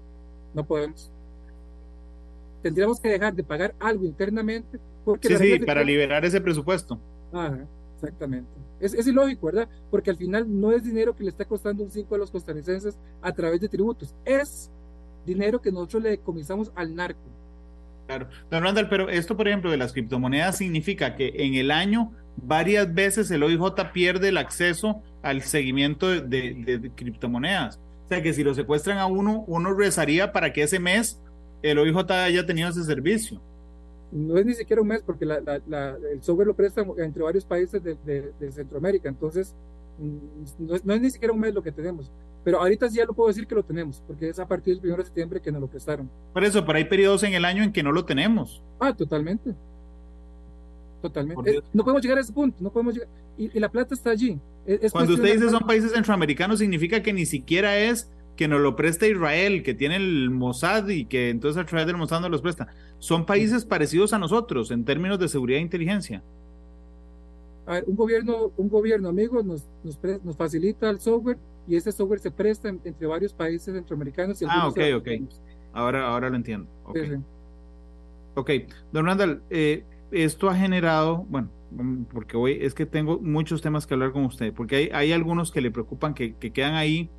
[0.55, 1.11] No podemos.
[2.63, 4.81] Tendríamos que dejar de pagar algo internamente.
[5.05, 6.99] Porque sí, sí, para liberar ese presupuesto.
[7.35, 7.67] Ajá.
[7.97, 8.49] Exactamente.
[8.81, 9.69] Es, es, ilógico, ¿verdad?
[9.91, 12.97] Porque al final no es dinero que le está costando un 5 a los costarricenses
[13.21, 14.15] a través de tributos.
[14.25, 14.71] Es
[15.27, 17.21] dinero que nosotros le decomisamos al narco.
[18.07, 18.29] Claro.
[18.51, 22.92] Don Randall, pero esto, por ejemplo, de las criptomonedas significa que en el año varias
[22.92, 27.81] veces el OIJ pierde el acceso al seguimiento de, criptomonedas.
[28.05, 31.21] O sea que si lo secuestran a uno, uno rezaría para que ese mes
[31.62, 33.40] el OIJ haya tenido ese servicio
[34.12, 37.23] no es ni siquiera un mes porque la, la, la, el software lo presta entre
[37.23, 39.55] varios países de, Centroamérica, entonces
[40.42, 42.11] es, no es, ni siquiera un mes lo que tenemos,
[42.47, 44.93] pero ahorita sí ya lo puedo decir que lo tenemos, porque es a partir del
[44.93, 46.09] 1 de septiembre que nos lo prestaron.
[46.33, 48.63] Por eso, pero hay periodos en el año en que no lo tenemos.
[48.79, 49.53] Ah, totalmente.
[51.03, 51.57] Totalmente.
[51.57, 53.09] Eh, no podemos llegar a ese punto, no podemos llegar.
[53.37, 54.39] Y, y la plata está allí.
[54.65, 58.77] Es Cuando usted dice son países centroamericanos, significa que ni siquiera es que nos lo
[58.77, 62.43] presta Israel, que tiene el Mossad y que entonces a través del Mossad nos los
[62.43, 62.69] presta.
[63.01, 66.23] Son países parecidos a nosotros en términos de seguridad e inteligencia.
[67.67, 71.93] A ver, un gobierno, un gobierno amigo nos, nos, nos facilita el software y ese
[71.93, 74.41] software se presta entre varios países centroamericanos.
[74.43, 75.09] Y ah, ok, ok.
[75.73, 76.69] Ahora, ahora lo entiendo.
[76.85, 76.99] Ok,
[78.35, 78.67] okay.
[78.93, 83.87] don Randall, eh, esto ha generado, bueno, mm, porque hoy es que tengo muchos temas
[83.87, 87.11] que hablar con usted, porque hay, hay algunos que le preocupan que, que quedan ahí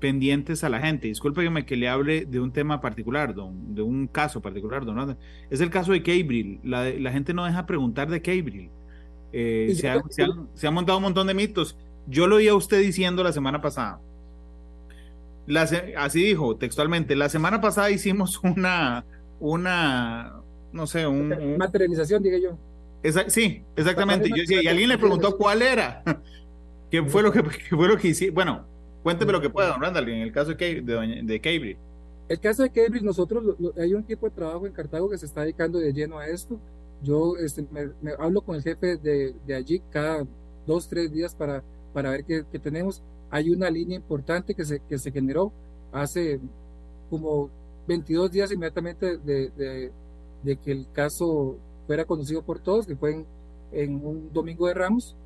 [0.00, 1.06] pendientes a la gente.
[1.06, 5.18] Discúlpeme que le hable de un tema particular, don, de un caso particular, don Randall.
[5.50, 6.60] Es el caso de Cabril.
[6.64, 8.70] La, la gente no deja preguntar de Cabril.
[9.32, 10.02] Eh, se, han,
[10.54, 11.76] se, han, montado un montón de mitos.
[12.06, 14.00] Yo lo oí a usted diciendo la semana pasada.
[15.96, 17.16] así dijo textualmente.
[17.16, 19.04] La semana pasada hicimos una,
[19.38, 20.40] una,
[20.72, 22.58] no sé, un, materialización, diga yo.
[23.28, 24.28] sí, exactamente.
[24.28, 26.02] Yo y alguien le preguntó cuál era.
[26.90, 28.34] ¿Qué fue lo que, fue lo que hicimos?
[28.34, 28.66] Bueno,
[29.02, 31.78] cuénteme lo que pueda, don Randall, en el caso de, de, de Cambridge.
[32.30, 35.40] El caso de Cambridge, nosotros, hay un equipo de trabajo en Cartago que se está
[35.40, 36.60] dedicando de lleno a esto.
[37.02, 40.24] Yo este, me, hablo con el jefe de, de, allí cada
[40.64, 43.02] dos, tres días para, para ver qué, tenemos.
[43.30, 45.52] Hay una línea importante que se, que se generó
[45.92, 46.40] hace
[47.08, 47.50] como
[47.86, 49.90] 22 días inmediatamente de,
[50.42, 53.26] de, que el caso fuera conocido por todos, que fue en,
[53.72, 55.16] en, un domingo de Ramos.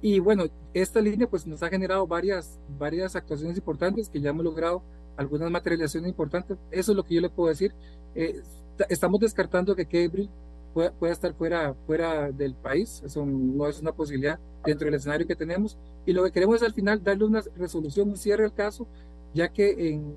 [0.00, 4.44] Y bueno, esta línea pues nos ha generado varias, varias actuaciones importantes que ya hemos
[4.44, 4.82] logrado
[5.16, 6.58] algunas materializaciones importantes.
[6.70, 7.74] Eso es lo que yo le puedo decir.
[8.14, 8.42] Eh,
[8.88, 10.30] estamos descartando que Cambridge
[10.74, 13.02] pueda, estar fuera, fuera del país.
[13.04, 15.78] Eso no es una posibilidad dentro del escenario que tenemos.
[16.06, 18.86] Y lo que queremos es al final darle una resolución, un cierre al caso,
[19.32, 20.16] ya que en,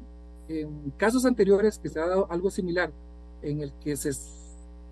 [0.49, 2.91] en casos anteriores que se ha dado algo similar,
[3.41, 4.11] en el que se,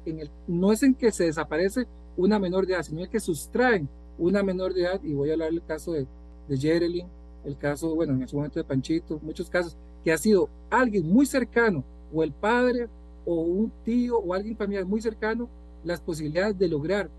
[0.05, 1.85] en el, no es en que se desaparece
[2.17, 5.33] una menor de edad, sino en que sustraen una menor de edad, y voy a
[5.33, 6.07] hablar del caso de,
[6.47, 7.07] de Jerelyn,
[7.43, 11.25] el caso, bueno, en su momento de Panchito, muchos casos, que ha sido alguien muy
[11.25, 12.87] cercano, o el padre
[13.25, 15.49] o un tío o alguien familiar muy cercano,
[15.83, 17.09] las posibilidades de lograr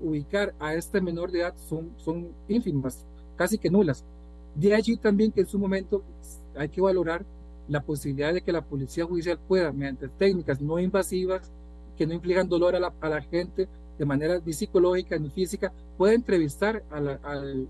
[0.00, 3.04] ubicar a este menor de edad son, son ínfimas,
[3.36, 4.04] casi que nulas.
[4.54, 6.02] De allí también que en su momento
[6.56, 7.24] hay que valorar
[7.68, 11.50] la posibilidad de que la policía judicial pueda, mediante técnicas no invasivas,
[11.96, 13.68] que no implican dolor a la, a la gente
[13.98, 17.68] de manera ni psicológica ni física, pueda entrevistar al,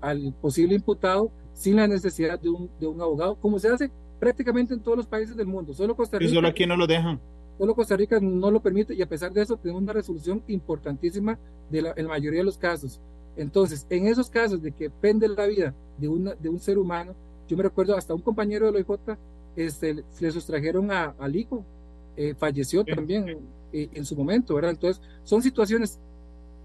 [0.00, 4.74] al, posible imputado sin la necesidad de un, de un abogado, como se hace prácticamente
[4.74, 5.74] en todos los países del mundo.
[5.74, 6.30] Solo Costa Rica.
[6.30, 7.20] Y solo aquí no lo dejan.
[7.58, 11.38] Solo Costa Rica no lo permite y a pesar de eso tenemos una resolución importantísima
[11.70, 13.00] de la, en la mayoría de los casos.
[13.38, 17.14] Entonces, en esos casos de que depende la vida de, una, de un ser humano,
[17.46, 19.16] yo me recuerdo hasta un compañero de la OIJ
[19.54, 21.64] este, le sustrajeron a, al hijo,
[22.16, 23.38] eh, falleció también
[23.72, 24.72] eh, en su momento, ¿verdad?
[24.72, 26.00] Entonces, son situaciones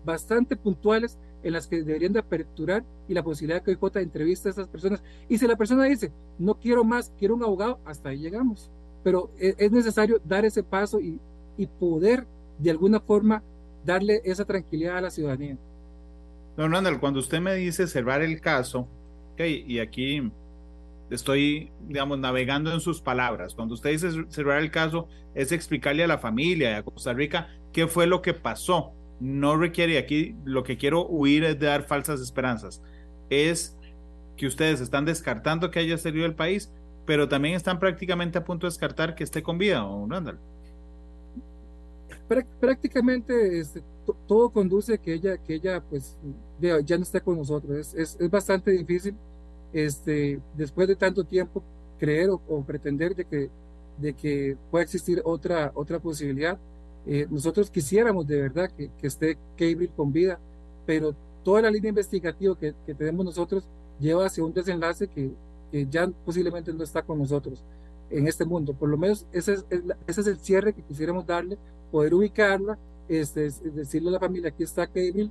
[0.04, 4.50] bastante puntuales en las que deberían de aperturar y la posibilidad de que OIJ entreviste
[4.50, 5.04] a esas personas.
[5.30, 8.72] Y si la persona dice, no quiero más, quiero un abogado, hasta ahí llegamos.
[9.04, 11.20] Pero e, es, necesario dar ese paso y,
[11.56, 12.26] y poder,
[12.58, 13.44] de alguna forma,
[13.86, 15.58] darle esa tranquilidad a la ciudadanía.
[16.58, 18.88] Don Randall, cuando usted me dice cerrar el caso,
[19.34, 20.32] okay, y aquí
[21.10, 23.54] estoy, digamos, navegando en sus palabras.
[23.56, 27.50] Cuando usted dice cerrar el caso, es explicarle a la familia y a Costa Rica
[27.72, 31.84] qué fue lo que pasó no requiere, aquí lo que quiero huir es de dar
[31.84, 32.82] falsas esperanzas,
[33.30, 33.78] es
[34.36, 36.72] que ustedes están descartando que haya salido del país,
[37.06, 40.40] pero también están prácticamente a punto de descartar que esté con vida, ¿o Randall?
[42.60, 43.82] Prácticamente este,
[44.28, 46.18] todo conduce a que ella, que ella pues
[46.60, 47.94] ya no esté con nosotros.
[47.96, 49.16] Es, es, bastante difícil
[49.72, 51.64] este, después de tanto tiempo
[51.98, 53.50] creer o, pretender de que,
[53.98, 56.58] de que pueda existir otra, otra posibilidad.
[57.06, 60.40] Eh, nosotros quisiéramos de verdad que, que esté Cable con vida,
[60.86, 63.68] pero toda la línea investigativa que, que tenemos nosotros
[64.00, 65.32] lleva hacia un desenlace que,
[65.72, 67.64] que, ya posiblemente no está con nosotros
[68.10, 68.74] en este mundo.
[68.74, 69.66] Por lo menos ese es,
[70.08, 71.58] ese es el cierre que quisiéramos darle,
[71.92, 72.78] poder ubicarla,
[73.22, 75.30] este, decirle a la familia, aquí está Cable,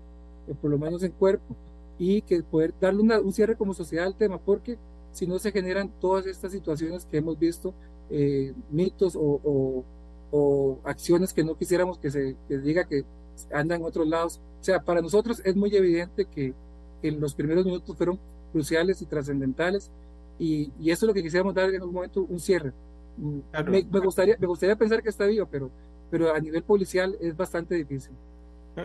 [0.49, 1.57] eh, por lo menos en cuerpo,
[1.99, 4.79] y que poder darle una, un cierre como sociedad al tema, porque
[5.13, 7.75] si no se generan todas estas situaciones que hemos visto,
[8.11, 9.85] eh, mitos o, o
[10.33, 13.05] o acciones que no quisiéramos que se diga que
[13.53, 14.41] andan en otros lados.
[14.61, 16.55] O sea, para nosotros es muy evidente que,
[17.03, 18.19] en los primeros minutos fueron
[18.53, 19.91] cruciales y trascendentales
[20.39, 22.73] y, y, eso es lo que quisiéramos dar en un momento, un cierre.
[23.19, 25.71] Mm, me, gustaría, me gustaría pensar que está vivo, pero,
[26.13, 28.13] pero a nivel policial es bastante difícil.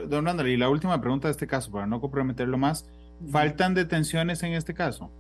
[0.08, 2.90] Don Randall, y la última pregunta de este caso, para no comprometerlo más,
[3.30, 5.12] ¿faltan detenciones en este caso?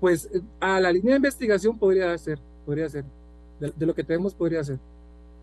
[0.00, 3.04] Pues eh, a la línea de investigación podría ser, podría ser
[3.60, 4.80] de, lo que tenemos podría ser.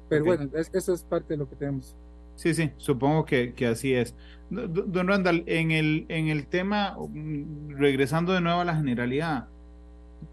[0.10, 1.96] Pero bueno, eso es parte de lo que tenemos.
[2.36, 4.14] Sí, sí, supongo que, que así es.
[4.50, 9.48] Don Randall, en el, en el tema, mm, regresando de nuevo a la generalidad,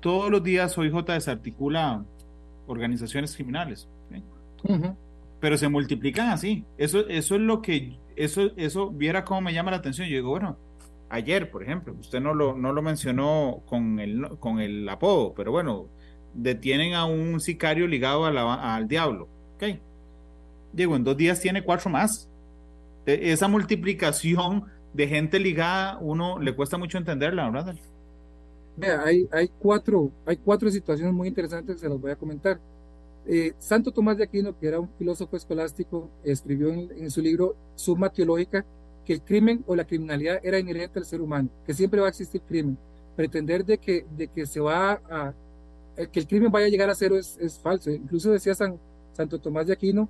[0.01, 2.05] todos los días OIJ desarticula
[2.66, 3.89] organizaciones criminales,
[5.41, 6.65] pero se multiplican así.
[6.79, 10.09] Eso, eso es lo que eso, eso, viera cómo me llama la atención.
[10.09, 10.57] Yo digo, bueno,
[11.09, 15.53] ayer, por ejemplo, usted no lo, no lo mencionó con el, con el apodo, pero
[15.53, 15.89] bueno,
[16.33, 19.29] detienen a un sicario ligado al diablo.
[19.57, 19.79] Ok.
[20.73, 22.29] Digo, en dos días tiene cuatro más.
[23.07, 27.75] E, esa multiplicación de gente ligada, uno le cuesta mucho entenderla, ¿verdad?
[28.77, 32.61] Vea, hay, hay, cuatro, hay cuatro situaciones muy interesantes que se las voy a comentar.
[33.27, 38.11] Eh, Santo Tomás de Aquino, que era un filósofo escolástico, escribió en, su libro Suma
[38.11, 38.64] Teológica
[39.05, 42.11] que el crimen o la criminalidad era inherente al ser humano, que siempre va a
[42.11, 42.79] existir crimen.
[43.16, 45.35] Pretender de que, de que se va a,
[46.11, 47.91] que el crimen vaya a llegar a cero es, es falso.
[47.91, 48.79] Incluso decía San,
[49.12, 50.09] Santo Tomás de Aquino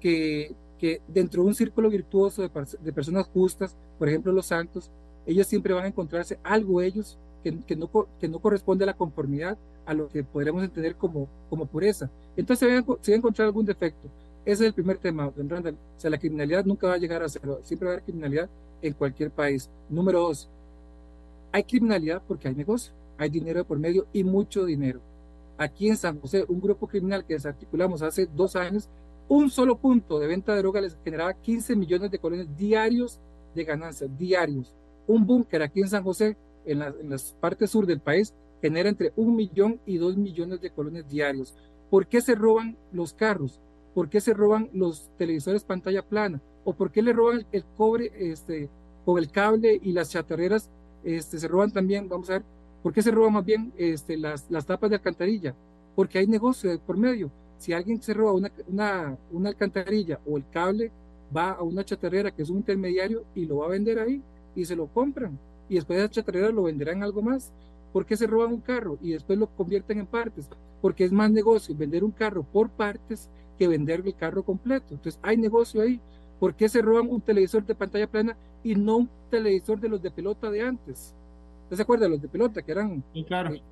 [0.00, 2.50] que, que dentro de un círculo virtuoso de,
[2.80, 4.90] de, personas justas, por ejemplo los santos,
[5.26, 7.88] ellos siempre van a encontrarse algo ellos que, que, no,
[8.18, 12.10] que no corresponde a la conformidad a lo que podríamos entender como, como pureza.
[12.36, 14.08] Entonces se va, a, encontrar algún defecto.
[14.44, 15.74] Ese es el primer tema, don Randall.
[15.74, 17.60] O sea, la criminalidad nunca va a llegar a cero.
[17.62, 18.48] Siempre va a haber criminalidad
[18.82, 19.70] en cualquier país.
[19.88, 20.48] Número dos,
[21.52, 25.00] hay criminalidad porque hay negocio, hay dinero por medio y mucho dinero.
[25.56, 28.88] Aquí en San José, un grupo criminal que desarticulamos hace dos años,
[29.28, 33.20] un solo punto de venta de droga les generaba 15 millones de colones diarios
[33.54, 34.74] de ganancias, diarios.
[35.06, 36.36] Un búnker aquí en San José,
[36.66, 40.70] en, en las partes sur del país, genera entre un millón y dos millones de
[40.70, 41.54] colones diarios.
[41.90, 43.60] ¿Por qué se roban los carros?
[43.94, 46.40] ¿Por qué se roban los televisores pantalla plana?
[46.64, 48.68] ¿O por qué le roban el cobre este,
[49.04, 50.68] con el cable y las chatarreras?
[51.04, 52.42] Este, se roban también, vamos a ver,
[52.82, 55.54] ¿por qué se roban más bien este, las, las tapas de alcantarilla?
[55.94, 57.30] Porque hay negocio por medio.
[57.58, 60.90] Si alguien se roba una, una, una alcantarilla o el cable,
[61.34, 64.22] va a una chatarrera que es un intermediario y lo va a vender ahí
[64.54, 65.38] y se lo compran.
[65.68, 67.52] Y después de esa chatarrera lo venderán algo más.
[67.92, 70.48] ¿Por qué se roban un carro y después lo convierten en partes?
[70.82, 74.94] Porque es más negocio vender un carro por partes que vender el carro completo.
[74.94, 76.00] Entonces hay negocio ahí.
[76.38, 80.02] ¿Por qué se roban un televisor de pantalla plana y no un televisor de los
[80.02, 81.14] de pelota de antes?
[81.64, 83.02] ¿Usted se acuerda de los de pelota que eran?
[83.26, 83.54] claro.
[83.54, 83.62] Eh,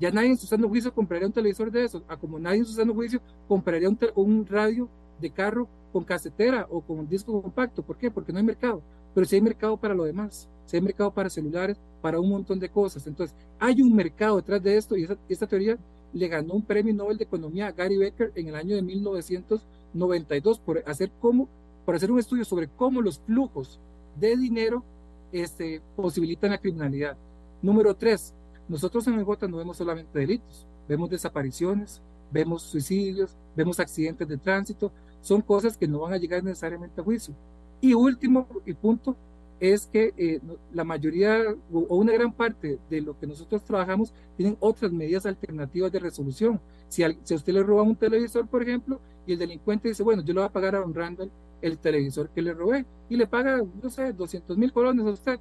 [0.00, 2.02] ya nadie en su sano juicio compraría un televisor de esos.
[2.08, 4.88] A como nadie en su sano juicio compraría un, un radio
[5.20, 7.82] de carro con casetera o con un disco compacto.
[7.82, 8.10] ¿Por qué?
[8.10, 8.82] Porque no hay mercado.
[9.14, 10.48] Pero sí hay mercado para lo demás.
[10.72, 13.06] Sí hay mercado para celulares, para un montón de cosas.
[13.06, 15.76] Entonces, hay un mercado detrás de esto y esta teoría
[16.14, 20.60] le ganó un premio Nobel de Economía a Gary Becker en el año de 1992
[20.60, 21.46] por hacer, cómo,
[21.84, 23.80] por hacer un estudio sobre cómo los flujos
[24.18, 24.82] de dinero
[25.30, 27.18] este, posibilitan la criminalidad.
[27.60, 28.32] Número tres,
[28.66, 32.00] nosotros en el Gota no vemos solamente delitos, vemos desapariciones,
[32.30, 37.04] vemos suicidios, vemos accidentes de tránsito, son cosas que no van a llegar necesariamente a
[37.04, 37.34] juicio.
[37.82, 39.14] Y último y punto,
[39.62, 40.40] es que eh,
[40.72, 45.92] la mayoría o una gran parte de lo que nosotros trabajamos tienen otras medidas alternativas
[45.92, 46.60] de resolución.
[46.88, 50.24] Si a, si usted le roba un televisor, por ejemplo, y el delincuente dice, bueno,
[50.24, 53.28] yo le voy a pagar a don Randall el televisor que le robé, y le
[53.28, 55.38] paga, no sé, 200 mil colones a usted.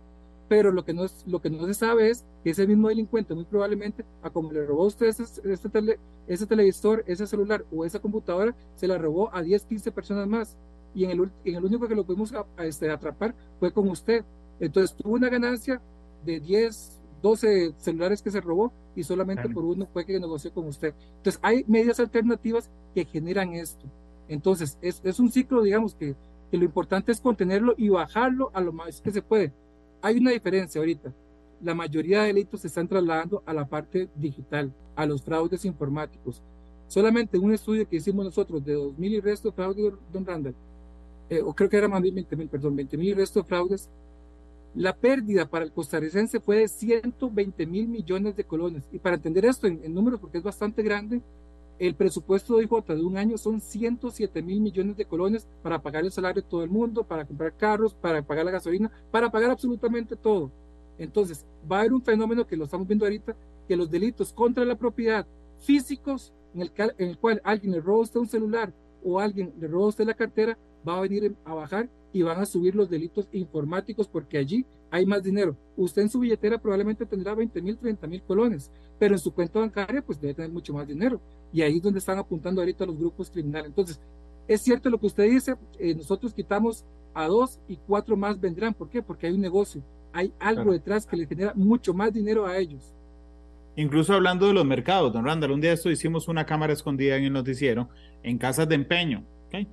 [0.48, 3.34] Pero lo que, no es, lo que no se sabe es que ese mismo delincuente,
[3.34, 5.98] muy probablemente, a como le robó a usted ese, ese,
[6.28, 10.58] ese televisor, ese celular o esa computadora, se la robó a 10, 15 personas más
[10.94, 14.24] y en el, en el único que lo pudimos a, este, atrapar fue con usted.
[14.60, 15.82] Entonces tuvo una ganancia
[16.26, 20.68] de 10, 12 celulares que se robó y solamente por uno fue que negoció con
[20.68, 20.94] usted.
[21.18, 23.86] Entonces hay medidas alternativas que generan esto.
[24.28, 26.16] Entonces es, es un ciclo, digamos, que,
[26.50, 29.54] que lo importante es contenerlo y bajarlo a lo más que se puede.
[30.02, 31.14] Hay una diferencia ahorita.
[31.62, 36.42] La mayoría de delitos se están trasladando a la parte digital, a los fraudes informáticos.
[36.88, 40.56] Solamente un estudio que hicimos nosotros de 2.000 y resto de fraude, don Randall,
[41.32, 43.90] eh, o creo que era más bien 20 mil, perdón, 20 mil resto de fraudes,
[44.76, 48.84] la pérdida para el costarricense fue de 120 mil millones de colones.
[48.92, 51.22] Y para entender esto en, números, porque es bastante grande,
[51.80, 56.04] el presupuesto de IJ de un año son 107 mil millones de colones para pagar
[56.04, 59.52] el salario de todo el mundo, para comprar carros, para pagar la gasolina, para pagar
[59.52, 60.52] absolutamente todo.
[60.98, 63.38] Entonces, va a haber un fenómeno que lo estamos viendo ahorita,
[63.70, 65.26] que los delitos contra la propiedad
[65.60, 69.68] físicos, en el, en el cual alguien le roba usted un celular o alguien le
[69.70, 70.58] roba usted la cartera,
[70.88, 75.06] va a venir a bajar y van a subir los delitos informáticos porque allí hay
[75.06, 75.56] más dinero.
[75.78, 79.60] Usted en su billetera probablemente tendrá 20 mil, 30 mil colones, pero en su cuenta
[79.60, 81.22] bancaria pues debe tener mucho más dinero.
[81.54, 83.70] Y ahí es donde están apuntando ahorita los grupos criminales.
[83.70, 84.00] Entonces,
[84.48, 88.74] es cierto lo que usted dice, eh, nosotros quitamos a dos y cuatro más vendrán.
[88.74, 89.02] ¿Por qué?
[89.02, 92.94] Porque hay un negocio, hay algo detrás que le genera mucho más dinero a ellos.
[93.78, 97.24] Incluso hablando de los mercados, don Randall, un día esto hicimos una cámara escondida en
[97.24, 97.90] el noticiero
[98.22, 99.24] en casas de empeño.
[99.48, 99.68] ¿okay?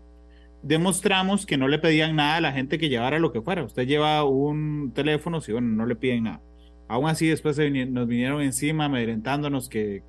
[0.63, 3.65] Demostramos que no le pedían nada a la gente que llevara lo que fuera.
[3.65, 6.43] Usted lleva un teléfono, si bueno, no le piden nada.
[6.89, 10.03] Aún así, después nos vinieron encima, amedrentándonos que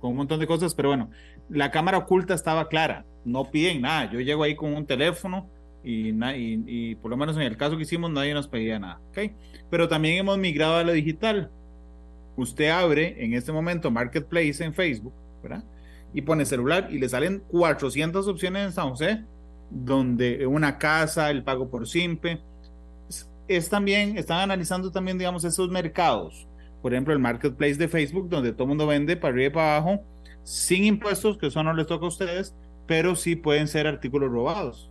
[0.00, 1.10] con un montón de cosas, pero bueno,
[1.48, 4.10] la cámara oculta estaba clara, no piden nada.
[4.10, 5.48] Yo llego ahí con un teléfono
[5.82, 6.12] y,
[6.66, 9.00] y, por lo menos en el caso que hicimos nadie nos pedía nada.
[9.10, 9.32] ¿okay?
[9.70, 11.50] Pero también hemos migrado a lo digital.
[12.36, 15.64] Usted abre en este momento Marketplace en Facebook, ¿verdad?
[16.12, 19.24] Y pone celular y le salen 400 opciones en San José,
[19.70, 22.40] donde una casa, el pago por simple.
[23.46, 26.46] Es, también, están analizando también, digamos, esos mercados.
[26.82, 29.76] Por ejemplo, el Marketplace de Facebook, donde todo el mundo vende para arriba y para
[29.76, 30.02] abajo,
[30.42, 32.54] sin impuestos, que eso no les toca a ustedes,
[32.86, 34.90] pero sí pueden ser artículos robados.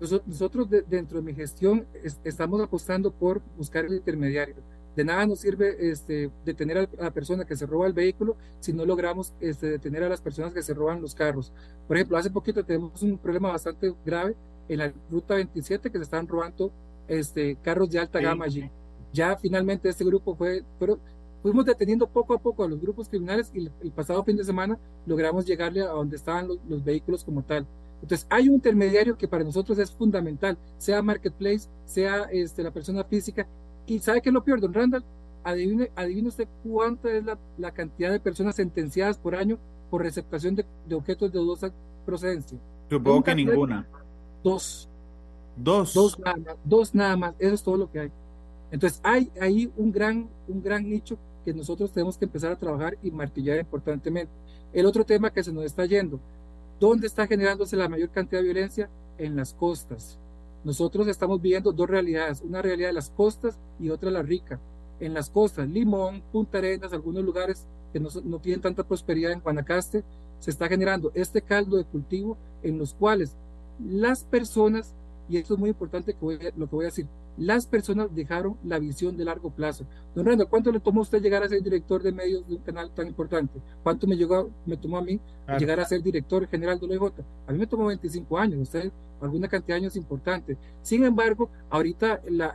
[0.00, 1.86] Nosotros dentro de mi gestión
[2.24, 4.54] estamos apostando por buscar el intermediario.
[4.96, 8.72] De nada nos sirve este, detener a la persona que se roba el vehículo si
[8.72, 11.52] no logramos este, detener a las personas que se roban los carros.
[11.86, 14.34] Por ejemplo, hace poquito tenemos un problema bastante grave
[14.68, 16.72] en la ruta 27 que se están robando
[17.08, 18.70] este, carros de alta gama allí.
[19.12, 20.98] Ya finalmente este grupo fue, pero
[21.42, 24.78] fuimos deteniendo poco a poco a los grupos criminales y el, pasado fin de semana
[25.06, 27.66] logramos llegarle a donde estaban los, los vehículos como tal.
[28.02, 33.04] Entonces, hay un intermediario que para nosotros es fundamental, sea marketplace, sea este, la persona
[33.04, 33.46] física.
[33.90, 35.04] ¿Y sabe qué es lo peor, don Randall?
[35.42, 39.58] Adivine, adivine usted cuánta es la, la, cantidad de personas sentenciadas por año
[39.90, 41.72] por receptación de, de objetos de dudosa
[42.06, 42.58] procedencia.
[42.88, 43.86] Supongo que ninguna.
[44.44, 44.88] Dos.
[45.56, 45.92] Dos.
[45.92, 46.56] Dos nada más.
[46.64, 47.34] Dos nada más.
[47.38, 48.12] Eso es todo lo que hay.
[48.70, 52.96] Entonces, hay ahí un gran, un gran nicho que nosotros tenemos que empezar a trabajar
[53.02, 54.32] y martillar importantemente.
[54.72, 56.20] El otro tema que se nos está yendo,
[56.80, 58.88] ¿Dónde está generándose la mayor cantidad de violencia?
[59.18, 60.18] En las costas.
[60.64, 64.60] Nosotros estamos viendo dos realidades, una realidad de las costas y otra la rica.
[65.00, 69.40] En las costas, Limón, Punta Arenas, algunos lugares que no, no tienen tanta prosperidad en
[69.40, 70.04] Guanacaste,
[70.38, 73.36] se está generando este caldo de cultivo en los cuales
[73.82, 74.94] las personas,
[75.28, 77.06] y esto es muy importante que lo que voy a decir,
[77.36, 79.86] las personas dejaron la visión de largo plazo.
[80.14, 82.62] Don Rando, ¿cuánto le tomó a usted llegar a ser director de medios de un
[82.62, 83.60] canal tan importante?
[83.82, 85.20] ¿Cuánto me, llegó, me tomó a mí
[85.58, 87.12] llegar a ser director general de OIJ?
[87.46, 90.56] A mí me tomó 25 años, usted alguna cantidad de años importante.
[90.82, 92.54] Sin embargo, ahorita la,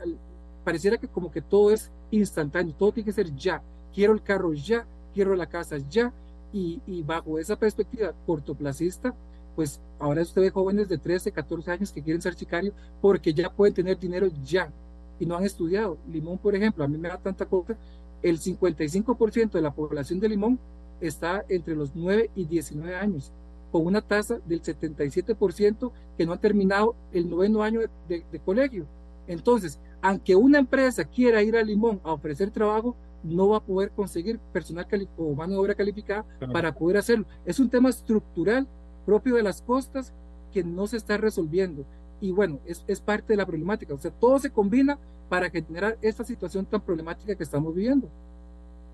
[0.63, 3.61] pareciera que como que todo es instantáneo, todo tiene que ser ya.
[3.93, 6.11] Quiero el carro ya, quiero la casa ya,
[6.51, 9.13] y, y bajo esa perspectiva cortoplacista,
[9.55, 13.49] pues ahora usted ve jóvenes de 13, 14 años que quieren ser sicarios porque ya
[13.49, 14.71] pueden tener dinero ya
[15.19, 15.97] y no han estudiado.
[16.11, 17.75] Limón, por ejemplo, a mí me da tanta cosa,
[18.21, 20.59] el 55% de la población de Limón
[20.99, 23.31] está entre los 9 y 19 años,
[23.71, 28.85] con una tasa del 77% que no ha terminado el noveno año de, colegio.
[29.27, 33.89] Entonces, aunque una empresa quiera ir a Limón a ofrecer trabajo, no va a poder
[33.91, 34.85] conseguir personal
[35.17, 37.25] o mano de obra calificada para poder hacerlo.
[37.43, 38.67] Es un tema estructural
[39.05, 40.13] propio de las costas
[40.53, 41.85] que no se está resolviendo.
[42.21, 43.93] Y bueno, es, es parte de la problemática.
[43.93, 44.97] O sea, todo se combina
[45.29, 48.09] para generar esta situación tan problemática que estamos viviendo.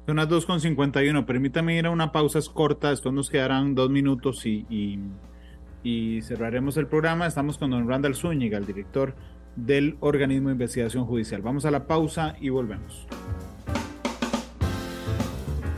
[0.06, 1.26] Son las 2.51.
[1.26, 2.90] Permítame ir a una pausa corta.
[2.90, 5.00] Después nos quedarán dos minutos y, y,
[5.84, 7.28] y cerraremos el programa.
[7.28, 9.14] Estamos con don Randall Zúñiga, el director
[9.56, 11.42] del organismo de investigación judicial.
[11.42, 13.08] Vamos a la pausa y volvemos.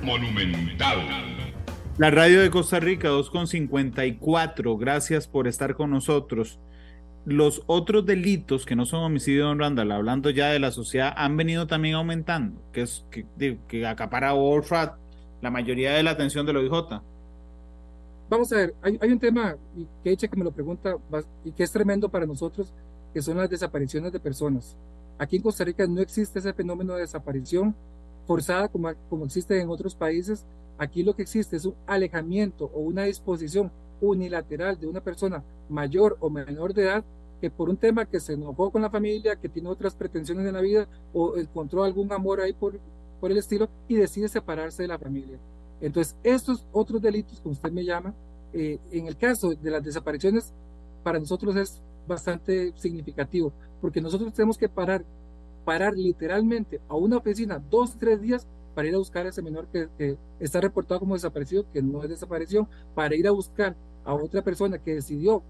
[0.04, 1.33] Monumental.
[2.00, 6.60] La radio de Costa Rica 2.54, gracias por estar con nosotros.
[7.24, 11.38] Los otros delitos que no son homicidio, don Randall, hablando ya de la sociedad, han
[11.38, 14.96] venido también aumentando, que es que, que acapara Wolfrat
[15.44, 17.00] la mayoría de la atención de los OIJ.
[18.28, 19.56] Vamos a ver, hay, un tema
[20.04, 20.96] que eche que me lo pregunta
[21.46, 22.74] y que es tremendo para nosotros,
[23.14, 24.76] que son las desapariciones de personas.
[25.20, 27.76] Aquí en Costa Rica no existe ese fenómeno de desaparición
[28.26, 30.46] forzada como, como existe en otros países,
[30.78, 33.72] Aquí lo que existe es un alejamiento o una disposición
[34.02, 37.04] unilateral de una persona mayor o menor de edad
[37.40, 40.54] que por un tema que se enojó con la familia, que tiene otras pretensiones en
[40.54, 42.80] la vida o encontró algún amor ahí por,
[43.20, 45.38] por el estilo y decide separarse de la familia.
[45.82, 48.14] Entonces, estos otros delitos, como usted me llama,
[48.54, 50.54] eh, en el caso de las desapariciones,
[51.04, 53.52] para nosotros es bastante significativo,
[53.82, 55.04] porque nosotros tenemos que parar,
[55.66, 59.68] parar literalmente a una oficina dos, tres días para ir a buscar a ese menor
[59.68, 64.42] que, está reportado como desaparecido, que no es desaparición, para ir a buscar a otra
[64.42, 65.44] persona que decidió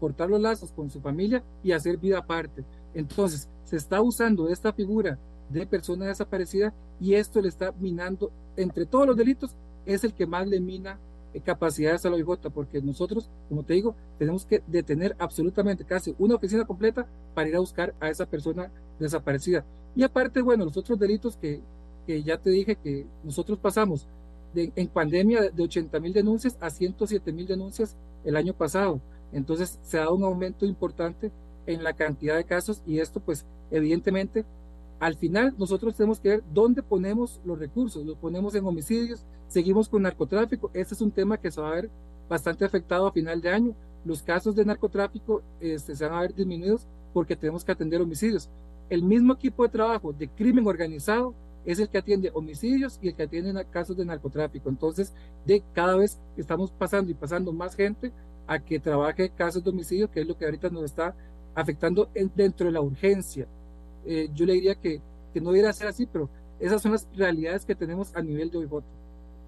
[0.00, 2.64] cortar los lazos con su familia y hacer vida aparte.
[2.94, 8.86] Entonces, se está usando esta figura de persona desaparecida y esto le está minando, entre
[8.86, 9.56] todos los delitos,
[9.86, 10.98] es el que más le mina
[11.40, 16.36] capacidades a la OIJ, porque nosotros, como te digo, tenemos que detener absolutamente casi una
[16.36, 19.64] oficina completa para ir a buscar a esa persona desaparecida.
[19.96, 21.60] Y aparte, bueno, los otros delitos que,
[22.06, 24.06] que ya te dije que nosotros pasamos
[24.54, 29.00] de, en pandemia de 80 mil denuncias a 107 mil denuncias el año pasado.
[29.32, 31.32] Entonces se ha dado un aumento importante
[31.66, 34.44] en la cantidad de casos y esto pues evidentemente
[35.00, 39.88] al final nosotros tenemos que ver dónde ponemos los recursos, los ponemos en homicidios, seguimos
[39.88, 41.90] con narcotráfico, este es un tema que se va a ver
[42.28, 46.34] bastante afectado a final de año, los casos de narcotráfico este, se van a ver
[46.34, 48.50] disminuidos porque tenemos que atender homicidios.
[48.90, 51.34] El mismo equipo de trabajo de crimen organizado
[51.64, 54.68] es el que atiende homicidios y el que atiende casos de narcotráfico.
[54.68, 55.14] Entonces,
[55.46, 58.12] de cada vez estamos pasando y pasando más gente
[58.46, 61.14] a que trabaje casos de homicidio, que es lo que ahorita nos está
[61.54, 63.48] afectando dentro de la urgencia.
[64.06, 65.00] Eh, yo le diría que,
[65.32, 66.28] que no debería ser así, pero
[66.60, 68.84] esas son las realidades que tenemos a nivel de OIJ.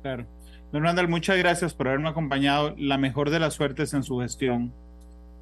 [0.03, 0.27] Claro.
[0.73, 2.75] Don Randall, muchas gracias por haberme acompañado.
[2.77, 4.73] La mejor de las suertes en su gestión.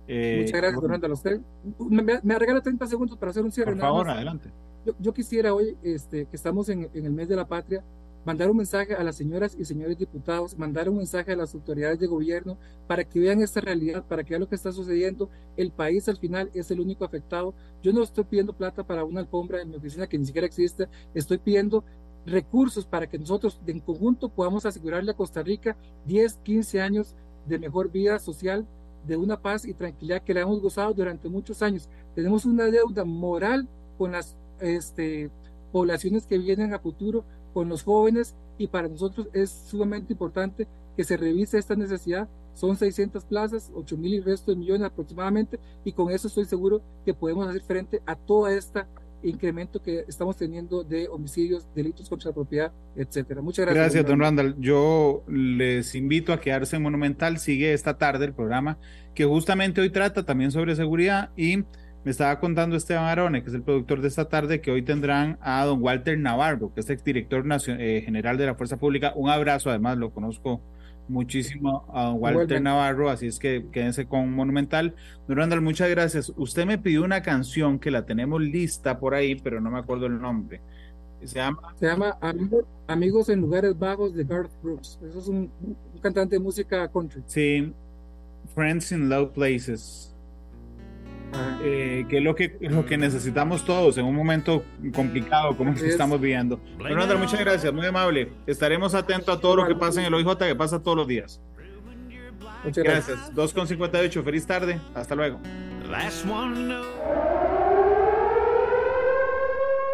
[0.07, 1.13] Eh, muchas gracias, don Randall.
[1.13, 1.41] Usted
[1.79, 3.73] me, me, regala 30 segundos para hacer un cierre.
[3.73, 4.51] Por favor, adelante.
[4.85, 7.83] Yo, yo, quisiera hoy, este, que estamos en, en, el mes de la patria,
[8.25, 11.99] mandar un mensaje a las señoras y señores diputados, mandar un mensaje a las autoridades
[11.99, 12.57] de gobierno
[12.87, 15.29] para que vean esta realidad, para que vean lo que está sucediendo.
[15.57, 17.55] El país al final es el único afectado.
[17.83, 20.89] Yo no estoy pidiendo plata para una alfombra en mi oficina que ni siquiera existe,
[21.15, 21.85] estoy pidiendo
[22.27, 27.15] recursos para que nosotros en conjunto podamos asegurarle a Costa Rica 10, 15 años
[27.47, 28.67] de mejor vida social,
[29.07, 31.89] de una paz y tranquilidad que le hemos gozado durante muchos años.
[32.15, 33.69] Tenemos una deuda moral
[33.99, 35.31] con las este,
[35.73, 37.25] poblaciones que vienen a futuro,
[37.55, 42.29] con los jóvenes, y para nosotros es sumamente importante que se revise esta necesidad.
[42.53, 46.83] Son 600 plazas, 8 mil y resto de millones aproximadamente, y con eso estoy seguro
[47.05, 48.87] que podemos hacer frente a toda esta
[49.29, 53.41] incremento que estamos teniendo de homicidios, delitos contra la propiedad, etcétera.
[53.41, 53.85] Muchas gracias.
[53.85, 54.57] Gracias, don Randall.
[54.59, 57.39] Yo les invito a quedarse en Monumental.
[57.39, 58.79] Sigue esta tarde el programa
[59.15, 61.65] que justamente hoy trata también sobre seguridad y
[62.05, 65.39] me estaba contando Esteban Arone, que es el productor de esta tarde, que hoy tendrán
[65.41, 69.13] a don Walter Navarro, que es el director eh, general de la Fuerza Pública.
[69.17, 70.61] Un abrazo, además lo conozco
[71.09, 74.95] muchísimo a don Walter Navarro, así es que quédense con Monumental.
[75.27, 76.33] Don Randall, muchas gracias.
[76.37, 80.07] Usted me pidió una canción que la tenemos lista por ahí, pero no me acuerdo
[80.07, 80.61] el nombre.
[81.23, 82.19] Se llama, Se llama
[82.87, 84.99] Amigos, en Lugares Vagos de Garth Brooks.
[85.09, 87.23] Eso es un, un cantante de música country.
[87.27, 87.73] Sí,
[88.55, 90.14] Friends in Low Places.
[91.63, 94.65] Eh, que es lo que, lo que necesitamos todos en un momento
[94.95, 96.61] complicado como el que estamos viviendo.
[96.79, 98.31] Fernando, muchas gracias, muy amable.
[98.47, 101.41] Estaremos atentos a todo lo que pasa en el OIJ, que pasa todos los días.
[102.65, 103.33] Muchas gracias.
[103.35, 105.41] 2.58, feliz tarde, hasta luego.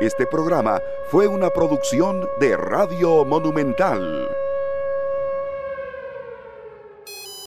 [0.01, 0.81] Este programa
[1.11, 4.29] fue una producción de Radio Monumental.